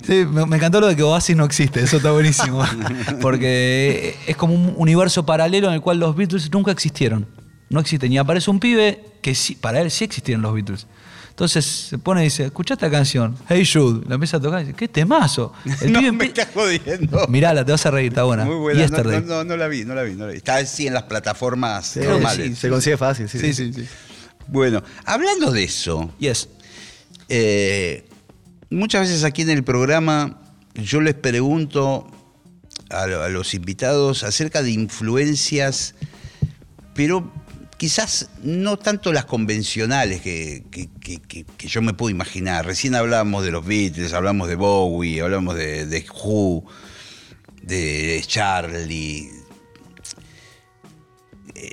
[0.06, 2.64] Sí, me, me encantó lo de que Oasis no existe, eso está buenísimo.
[3.20, 7.26] Porque es como un universo paralelo en el cual los Beatles nunca existieron.
[7.68, 8.12] No existen.
[8.12, 10.86] Y aparece un pibe que sí, para él sí existieron los Beatles.
[11.36, 14.64] Entonces se pone y dice, escuchá esta canción, Hey Jude, la empieza a tocar y
[14.64, 15.52] dice, qué temazo.
[15.82, 17.26] El no pibe me estás jodiendo.
[17.28, 18.46] Mirala, te vas a reír, está buena.
[18.46, 18.86] Muy buena.
[19.20, 20.38] No, no, la vi, no la vi, no la vi.
[20.38, 22.58] Está así en las plataformas Sí, normales.
[22.58, 23.38] Se consigue fácil, sí.
[23.38, 23.86] Sí, sí, sí.
[24.48, 26.10] Bueno, hablando de eso,
[27.28, 28.04] eh,
[28.70, 30.40] muchas veces aquí en el programa
[30.74, 32.06] yo les pregunto
[32.90, 35.94] a, lo- a los invitados acerca de influencias,
[36.94, 37.32] pero
[37.76, 40.62] quizás no tanto las convencionales que,
[41.58, 42.64] yo me puedo imaginar.
[42.66, 46.64] Recién hablábamos de los Beatles, hablamos de Bowie, hablamos de, de Who,
[47.62, 49.30] de Charlie.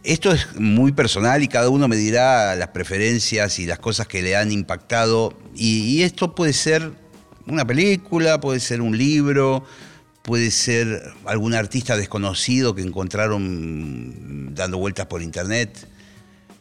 [0.04, 4.22] Esto es muy personal y cada uno me dirá las preferencias y las cosas que
[4.22, 5.38] le han impactado.
[5.56, 6.92] Y, y esto puede ser
[7.48, 9.66] una película, puede ser un libro,
[10.24, 15.88] puede ser algún artista desconocido que encontraron dando vueltas por internet.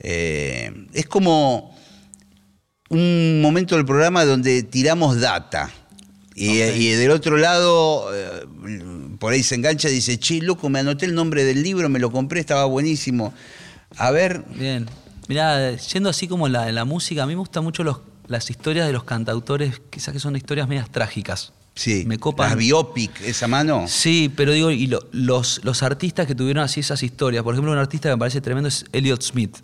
[0.01, 1.75] Eh, es como
[2.91, 5.71] un momento del programa donde tiramos data.
[6.35, 8.47] Y, y del otro lado, eh,
[9.23, 12.01] por ahí se engancha y dice, che, loco, me anoté el nombre del libro, me
[12.01, 13.33] lo compré, estaba buenísimo.
[13.97, 14.87] A ver, Bien.
[15.29, 18.51] Mirá, yendo así como la, en la música, a mí me gustan mucho los, las
[18.51, 21.53] historias de los cantautores, quizás que son historias medias trágicas.
[21.77, 22.49] sí, Me copan.
[22.49, 23.85] las biopic, esa mano.
[23.87, 27.71] Sí, pero digo, y lo- los, los artistas que tuvieron así esas historias, por ejemplo,
[27.71, 29.57] un artista que me parece tremendo es Elliot Smith.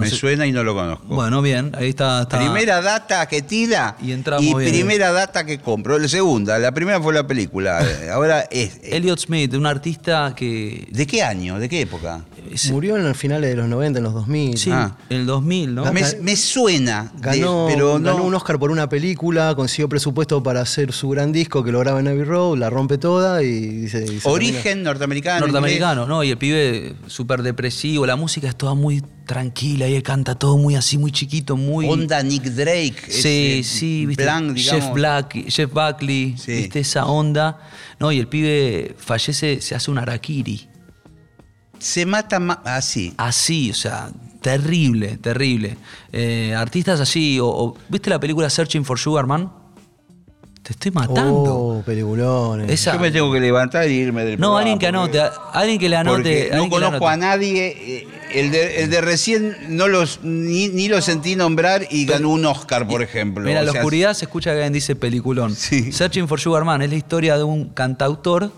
[0.00, 0.16] Me sé.
[0.16, 1.06] suena y no lo conozco.
[1.06, 2.22] Bueno, bien, ahí está.
[2.22, 4.70] está- Primera data que tira Y entramos y bien.
[4.70, 5.98] primera data que compro.
[5.98, 7.80] La segunda, la primera fue la película.
[8.12, 8.80] Ahora es.
[8.82, 10.86] Elliot Smith, un artista que.
[10.90, 11.58] ¿De qué año?
[11.58, 12.24] ¿De qué época?
[12.52, 14.58] es- Murió en los finales de los 90, en los 2000.
[14.58, 14.96] sí, Ah.
[15.08, 15.92] en el 2000, ¿no?
[15.92, 18.12] Me, me suena, de- Ganó, pero no.
[18.12, 21.80] ganó un Oscar por una película, consiguió presupuesto para hacer su gran disco que lo
[21.80, 25.40] graba en Abbey Road, la rompe toda y se, y se Origen norteamericano.
[25.46, 26.22] norteamericano, ¿no?
[26.22, 30.56] Y el pibe súper depresivo, la música es toda muy tranquila y él canta todo
[30.58, 31.88] muy así, muy chiquito, muy...
[31.88, 32.96] Onda Nick Drake.
[33.08, 34.22] Sí, sí, viste.
[34.24, 34.92] Blanc, Jeff.
[34.92, 36.52] Black, Jeff Buckley, Sí.
[36.52, 37.58] viste esa onda.
[37.98, 40.68] No, y el pibe fallece, se hace un harakiri.
[41.78, 42.36] Se mata.
[42.64, 43.12] Así.
[43.16, 44.10] Así, o sea,
[44.40, 45.76] terrible, terrible.
[46.12, 49.52] Eh, artistas así, o, o- ¿viste la película Searching for Sugar Man?
[50.64, 51.54] Te estoy matando.
[51.54, 52.70] Oh, peliculones.
[52.70, 55.20] Esa- Yo me tengo que levantar y irme del no, programa alguien que porque- anote,
[55.20, 56.16] a- alguien que le anote.
[56.16, 57.26] porque alguien no que conozco a anote.
[57.28, 57.66] nadie.
[57.78, 62.30] eh, El de, el de recién no los ni, ni lo sentí nombrar y ganó
[62.30, 63.44] un Oscar, por ejemplo.
[63.44, 65.54] Mira, O la sea, oscuridad se escucha que alguien dice peliculón.
[65.54, 65.92] Sí.
[65.92, 68.50] Searching for Sugar Man es la historia de un cantautor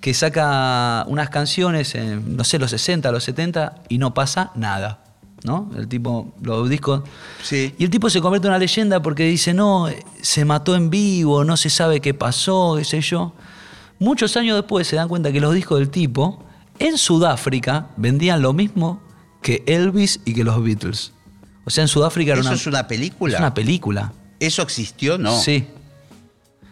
[0.00, 5.01] que saca unas canciones en, no sé, los 60, los 70 y no pasa nada.
[5.44, 5.70] ¿No?
[5.76, 7.02] El tipo, los discos.
[7.42, 7.74] Sí.
[7.78, 9.88] Y el tipo se convierte en una leyenda porque dice, no,
[10.20, 13.32] se mató en vivo, no se sabe qué pasó, qué sé yo.
[13.98, 16.44] Muchos años después se dan cuenta que los discos del tipo
[16.78, 19.00] en Sudáfrica vendían lo mismo
[19.42, 21.12] que Elvis y que los Beatles.
[21.64, 23.34] O sea, en Sudáfrica era ¿Eso una, es una película?
[23.34, 24.12] es una película.
[24.38, 25.18] ¿Eso existió?
[25.18, 25.36] No.
[25.38, 25.66] Sí,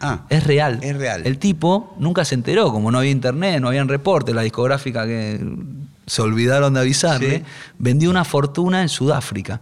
[0.03, 0.79] Ah, es real.
[0.83, 1.23] Es real.
[1.27, 5.39] El tipo nunca se enteró, como no había internet, no habían reportes, la discográfica que
[6.07, 7.45] se olvidaron de avisarle, Sí.
[7.79, 9.61] vendió una fortuna en Sudáfrica.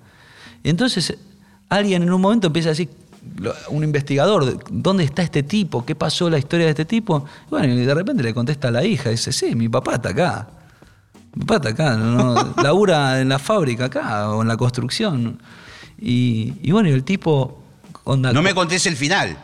[0.62, 1.14] Y entonces
[1.68, 2.88] alguien en un momento empieza a decir,
[3.68, 5.84] un investigador, de- ¿dónde está este tipo?
[5.84, 7.24] ¿Qué pasó la historia de este tipo?
[7.46, 10.08] Y bueno, y de repente le contesta a la hija, dice, sí, mi papá está
[10.10, 10.48] acá.
[11.34, 15.40] Mi papá está acá, no, labura en la fábrica acá o en la construcción.
[16.00, 17.62] Y, y bueno, y el tipo...
[18.04, 19.36] onda- no me contés el final.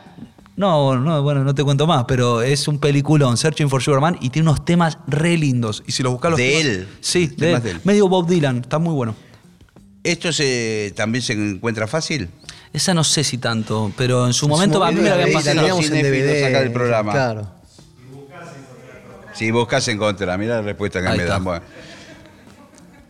[0.57, 4.17] No, no, bueno, no te cuento más, pero es un peliculón, Searching for Sugar Man,
[4.21, 5.83] y tiene unos temas re lindos.
[5.87, 6.89] Y si los buscas los ¿De temas- él?
[7.01, 7.63] Sí, de Temas él.
[7.65, 7.81] de él.
[7.85, 9.15] Medio Bob Dylan, está muy bueno.
[10.03, 12.29] ¿Esto se, también se encuentra fácil?
[12.73, 15.57] Esa no sé si tanto, pero en su momento a mí me la habían pasado.
[15.57, 16.61] teníamos en DVD.
[16.61, 17.13] del programa.
[17.13, 17.49] Claro.
[19.33, 21.35] Si buscas en contra, mira la respuesta que Ahí me está.
[21.35, 21.45] dan.
[21.45, 21.65] Bueno.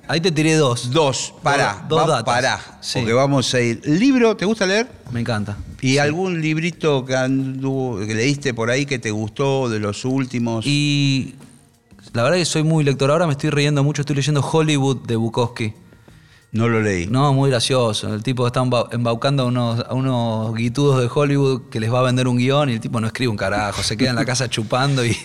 [0.07, 0.91] Ahí te tiré dos.
[0.91, 2.25] Dos, pará, dos va- datas.
[2.25, 2.99] pará, Sí.
[3.01, 3.81] porque vamos a ir.
[3.85, 4.37] ¿Libro?
[4.37, 4.87] ¿Te gusta leer?
[5.13, 5.57] Me encanta.
[5.81, 10.65] ¿Y algún librito que, andu- que leíste por ahí que te gustó de los últimos?
[10.67, 11.35] Y
[12.13, 13.11] la verdad que soy muy lector.
[13.11, 14.03] Ahora me estoy riendo mucho.
[14.03, 15.73] Estoy leyendo Hollywood de Bukowski.
[16.53, 17.07] No lo leí.
[17.09, 18.15] No, muy gracioso.
[18.15, 21.99] El tipo está embau- embaucando a unos, a unos guitudos de Hollywood que les va
[21.99, 23.83] a vender un guion y el tipo no escribe un carajo.
[23.83, 25.17] Se queda en la casa chupando y,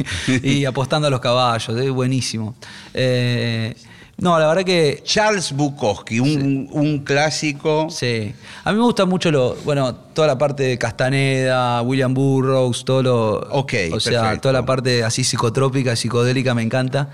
[0.41, 1.77] y apostando a los caballos.
[1.77, 2.55] Es buenísimo.
[2.95, 3.75] Eh,
[4.21, 7.87] no, la verdad que Charles Bukowski, un, un clásico.
[7.89, 8.33] Sí.
[8.63, 13.03] A mí me gusta mucho lo, bueno, toda la parte de Castaneda, William Burroughs, todo
[13.03, 13.33] lo.
[13.51, 14.41] Ok, O sea, perfecto.
[14.41, 17.09] toda la parte así psicotrópica, psicodélica me encanta.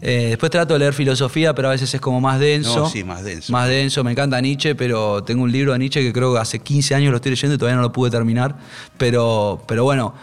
[0.00, 2.80] Eh, después trato de leer filosofía, pero a veces es como más denso.
[2.80, 3.52] No, sí, más denso.
[3.52, 6.58] Más denso, me encanta Nietzsche, pero tengo un libro de Nietzsche que creo que hace
[6.58, 8.54] 15 años lo estoy leyendo y todavía no lo pude terminar.
[8.98, 10.14] Pero, pero bueno,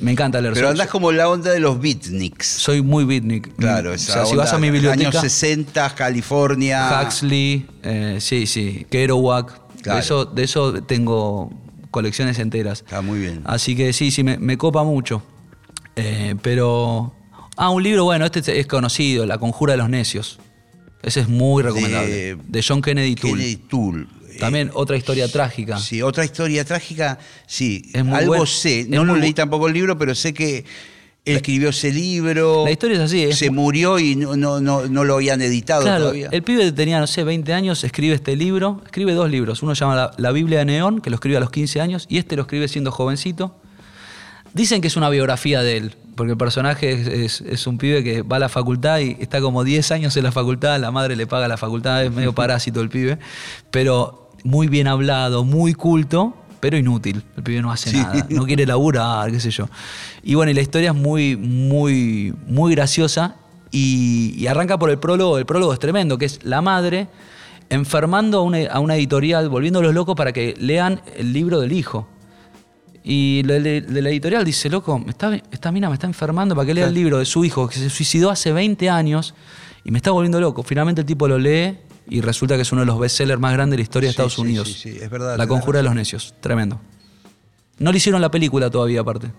[0.00, 0.54] me encanta leer.
[0.54, 2.46] Pero andás como la onda de los beatniks.
[2.46, 3.54] Soy muy beatnik.
[3.56, 5.08] Claro, o esa sea, si vas a mi biblioteca.
[5.08, 7.02] Años 60, California.
[7.02, 9.60] Huxley, eh, sí, sí, Kerouac.
[9.82, 9.96] Claro.
[9.98, 11.52] De, eso, de eso tengo
[11.90, 12.80] colecciones enteras.
[12.80, 13.42] Está muy bien.
[13.44, 15.22] Así que sí, sí, me, me copa mucho.
[15.96, 17.14] Eh, pero.
[17.56, 20.38] Ah, un libro, bueno, este es conocido, La Conjura de los Necios.
[21.02, 22.08] Ese es muy recomendable.
[22.08, 23.32] De- De, John Kennedy Toole.
[23.34, 24.06] Kennedy Toole.
[24.38, 25.78] También otra historia trágica.
[25.78, 27.90] Sí, otra historia trágica, sí.
[27.92, 30.64] Es muy Algo buen- sé, no lo leí tampoco el libro, pero sé que
[31.24, 32.64] él escribió ese libro.
[32.64, 35.42] La historia es así, es Se muy- murió y no, no, no, no lo habían
[35.42, 36.28] editado Claro, todavía.
[36.32, 39.62] el pibe tenía, no sé, 20 años, escribe este libro, escribe dos libros.
[39.62, 42.06] Uno se llama la, La Biblia de Neón, que lo escribe a los 15 años,
[42.08, 43.54] y este lo escribe siendo jovencito.
[44.54, 48.02] Dicen que es una biografía de él, porque el personaje es, es- es un pibe
[48.02, 51.14] que va a la facultad y está como 10 años en la facultad, la madre
[51.16, 53.18] le paga la facultad, es medio parásito el pibe,
[53.70, 57.22] pero muy bien hablado, muy culto, pero inútil.
[57.36, 57.96] El pibe no hace Sí.
[57.98, 59.68] nada, no quiere laburar, qué sé yo.
[60.22, 63.36] Y bueno, y la historia es muy, muy, muy graciosa
[63.70, 65.38] y, y arranca por el prólogo.
[65.38, 67.08] El prólogo es tremendo, que es la madre
[67.70, 72.08] enfermando a una, a una editorial, volviéndolos locos para que lean el libro del hijo.
[73.04, 76.54] Y de, de- de la editorial dice, loco, me está- esta mina me está enfermando
[76.54, 79.34] para que lea el libro de su hijo, que se suicidó hace 20 años
[79.84, 80.62] y me está volviendo loco.
[80.62, 81.76] Finalmente el tipo lo lee
[82.10, 84.34] y resulta que es uno de los bestsellers más grandes de la historia de Estados
[84.34, 84.68] sí, Unidos.
[84.68, 86.80] sí, sí, es verdad, La conjura de los necios, tremendo.
[87.78, 89.32] No le hicieron la película todavía, aparte.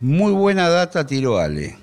[0.00, 1.76] Muy buena data tiró Ale.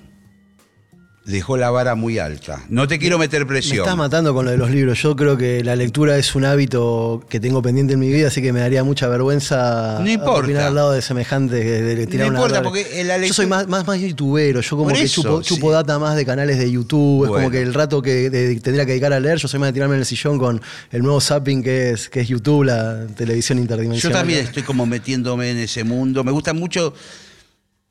[1.26, 2.62] Dejó la vara muy alta.
[2.68, 3.78] No te quiero meter Me presión.
[3.80, 5.02] estás matando con lo de los libros.
[5.02, 8.40] Yo creo que la lectura es un hábito que tengo pendiente en mi vida, así
[8.40, 10.66] que me daría mucha vergüenza No importa.
[10.68, 13.66] al lado de semejante de, tirar No una importa, porque la Yo soy lectura- más,
[13.68, 15.54] más, más youtubero, yo como Por que eso, chupo, sí.
[15.54, 17.34] chupo data más de canales de YouTube, es Bueno.
[17.46, 19.72] como que el rato que de- tendría que dedicar a leer, yo soy más de
[19.72, 20.60] tirarme en el sillón con
[20.92, 24.16] el nuevo zapping que es, que es YouTube, la televisión Yo interdimensional.
[24.18, 26.22] también estoy como metiéndome en ese mundo.
[26.22, 26.94] Me gustan mucho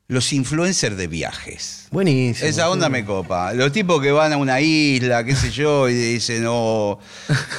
[0.08, 1.88] los influencers de viajes.
[1.90, 2.48] Buenísimo.
[2.48, 2.92] Esa onda sí.
[2.92, 3.52] me copa.
[3.54, 6.98] Los tipos que van a una isla, qué sé yo, y dicen, o,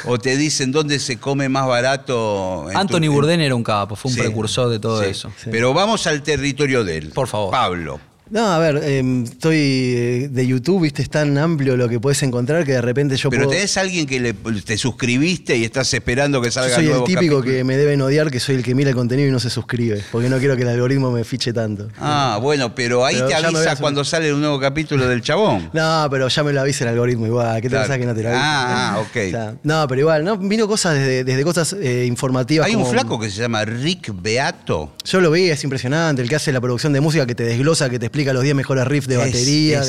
[0.05, 2.67] o te dicen dónde se come más barato.
[2.71, 5.09] tu- Anthony en- Bourdain era un capo, fue un Sí, precursor de todo sí.
[5.09, 5.31] eso.
[5.51, 7.09] Pero vamos al territorio de él.
[7.13, 7.51] Por favor.
[7.51, 7.99] Pablo.
[8.29, 12.65] No, a ver, eh, estoy de YouTube, viste, es tan amplio lo que puedes encontrar
[12.65, 13.55] que de repente yo Pero puedo...
[13.55, 17.37] tenés alguien que le- te suscribiste y estás esperando que Yo salga soy el típico
[17.37, 17.41] capítulo.
[17.43, 20.01] que me deben odiar, que soy el que mira el contenido y no se suscribe,
[20.11, 21.87] porque no quiero que el algoritmo me fiche tanto.
[21.99, 25.69] Ah, bueno, pero ahí Pero te a avisa cuando sale un nuevo capítulo del chabón.
[25.77, 27.55] No, pero ya me lo avisa el algoritmo igual.
[27.57, 27.83] ¿Qué te Claro.
[27.83, 28.43] pensás que no te lo avisa?
[28.43, 29.07] Ah, ah, ok.
[29.27, 30.37] O sea, no, pero igual, ¿no?
[30.37, 32.67] Vino cosas desde, desde cosas eh, informativas.
[32.67, 34.93] Hay un como- flaco que se llama Rick Beato.
[35.05, 36.21] Yo lo vi, es impresionante.
[36.21, 38.55] El que hace la producción de música, que te desglosa, que te explica los 10
[38.55, 39.81] mejores riffs de Es- batería,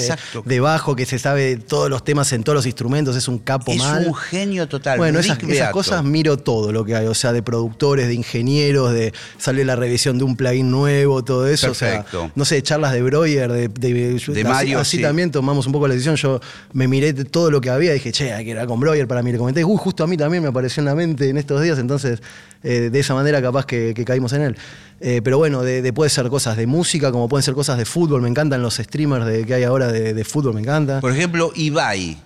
[0.45, 3.17] de, bajo, que se sabe todos los temas en todos los instrumentos.
[3.17, 4.07] Es un capo Es mal.
[4.07, 4.99] un genio total.
[4.99, 5.39] Bueno, esas,
[5.73, 9.77] cosas miro todo lo que hay, o sea, de productores, de ingenieros, de sale la
[9.77, 11.69] revisión de un plugin nuevo, todo eso.
[11.71, 12.21] O Perfecto.
[12.23, 15.03] sea, no sé, charlas de Breuer, de, de, De Mario, así sí.
[15.03, 16.17] también tomamos un poco la decisión.
[16.17, 16.41] Yo
[16.73, 19.23] me miré todo lo que había y dije, che, hay que ir con Breuer para
[19.23, 19.33] mí.
[19.33, 21.79] Le comenté, uy, justo a mí también me apareció en la mente en estos días,
[21.79, 22.21] entonces
[22.63, 24.57] eh, de esa manera capaz que, que caímos en él.
[25.01, 27.85] Eh, pero bueno, de, de- puede ser cosas de música, como pueden ser cosas de
[27.85, 28.18] fútbol.
[28.23, 31.01] Me encantan los streamers de, que hay ahora de, de fútbol, me encanta.
[31.01, 32.19] Por ejemplo, Ibai.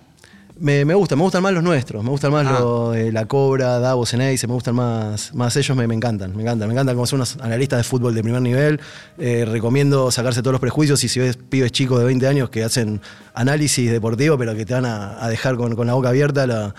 [0.59, 2.91] Me, me gustan, me gustan más los nuestros, me gustan más Ah.
[2.93, 6.67] de La Cobra, Davos, Eneise, me gustan más, más ellos, me, me encantan, me encantan,
[6.67, 8.79] me encantan como son unos analistas de fútbol de primer nivel.
[9.17, 12.63] Eh, recomiendo sacarse todos los prejuicios y si ves pibes chicos de 20 años que
[12.63, 13.01] hacen
[13.33, 16.75] análisis deportivo, pero que te van a, a dejar con, con la boca abierta, la,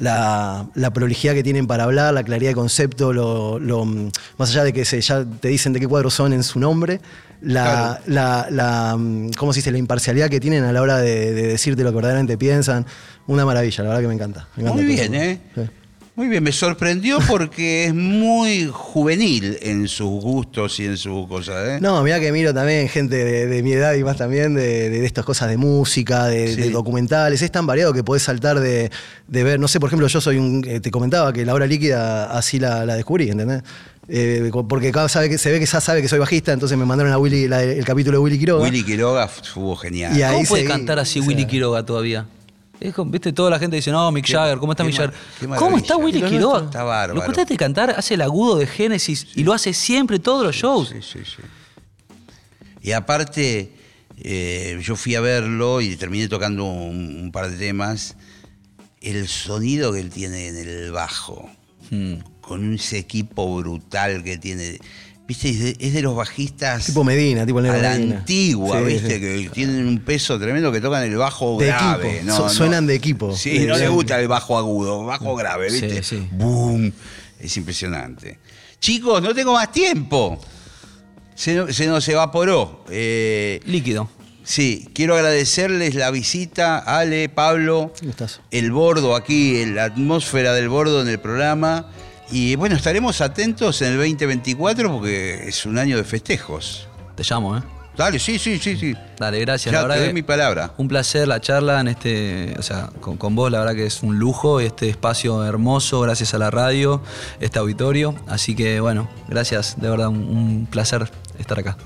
[0.00, 4.64] la, la prolijidad que tienen para hablar, la claridad de concepto, lo, lo, más allá
[4.64, 7.00] de que se, ya te dicen de qué cuadros son en su nombre,
[7.40, 9.70] la, la, la, mm, ¿cómo se dice?
[9.72, 12.86] la imparcialidad que tienen a la hora de, de decirte lo que verdaderamente piensan.
[13.26, 14.48] Una maravilla, la verdad que me encanta.
[14.56, 15.24] me encanta Muy bien, eso.
[15.24, 15.40] ¿eh?
[15.54, 15.60] Sí.
[16.18, 21.68] Muy bien, me sorprendió porque es muy juvenil en sus gustos y en sus cosas.
[21.68, 21.78] ¿eh?
[21.80, 25.24] No, mira que miro también gente de, mi edad y más también de, de, estas
[25.24, 27.40] cosas de música, de, documentales.
[27.40, 28.90] Es tan variado que podés saltar de,
[29.28, 32.36] ver, no sé, por ejemplo, yo soy un, eh, te comentaba que la hora líquida
[32.36, 33.62] así la, descubrí, ¿entendés?
[34.08, 36.84] Eh, porque cada sabe que, se ve que ya sabe que soy bajista, entonces me
[36.84, 38.64] mandaron a Willy el capítulo de Willy Quiroga.
[38.64, 40.18] Willy Quiroga estuvo genial.
[40.18, 42.26] Y ¿Cómo puede cantar así Willy Quiroga todavía?
[42.80, 45.14] Es viste, toda la gente dice, no, Mick Jagger, ¿cómo está Mick Jagger?
[45.58, 46.64] ¿Cómo está Willy Quiroga?
[46.64, 47.14] Está bárbaro.
[47.14, 50.88] Lo escuchaste cantar, hace el agudo de Génesis y lo hace siempre, todos los shows.
[50.90, 51.42] Sí, sí, sí.
[52.82, 53.72] Y aparte,
[54.18, 58.16] eh, yo fui a verlo y terminé tocando un, par de temas.
[59.00, 61.48] El sonido que él tiene en el bajo,
[61.90, 62.14] hmm.
[62.40, 64.78] con ese equipo brutal que tiene
[65.28, 66.86] viste, es de, los bajistas.
[66.86, 71.16] Tipo Medina, tipo a la antigua, viste, que tienen un peso tremendo que tocan el
[71.16, 72.22] bajo grave.
[72.24, 73.36] No, suenan de equipo.
[73.36, 76.02] Sí, no les gusta el bajo agudo, bajo grave, viste.
[76.02, 76.92] Sí, Boom.
[77.38, 78.38] Es impresionante.
[78.80, 80.40] Chicos, no tengo más tiempo.
[81.34, 82.84] Se, se nos evaporó.
[82.90, 84.10] Eh, Líquido.
[84.42, 87.92] Sí, quiero agradecerles la visita, Ale, Pablo,
[88.50, 91.90] el bordo aquí, la atmósfera del bordo en el programa.
[92.30, 96.86] Y bueno, estaremos atentos en el 2024 porque es un año de festejos.
[97.14, 97.62] Te llamo, ¿eh?
[97.96, 98.94] Dale, sí, sí, sí, sí.
[99.18, 99.72] Dale, gracias.
[99.72, 100.72] Ya, la te doy mi palabra.
[100.76, 104.20] Un placer la charla en este, o sea, con, vos, la verdad que es un
[104.20, 107.02] lujo, este espacio hermoso, gracias a la radio,
[107.40, 108.14] este auditorio.
[108.28, 111.10] Así que bueno, gracias, de verdad, un placer
[111.40, 111.76] estar acá.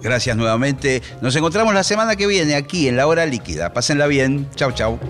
[0.00, 1.02] Gracias nuevamente.
[1.20, 3.72] Nos encontramos la semana que viene aquí en La Hora Líquida.
[3.72, 4.48] Pásenla bien.
[4.54, 5.00] Chau, chau.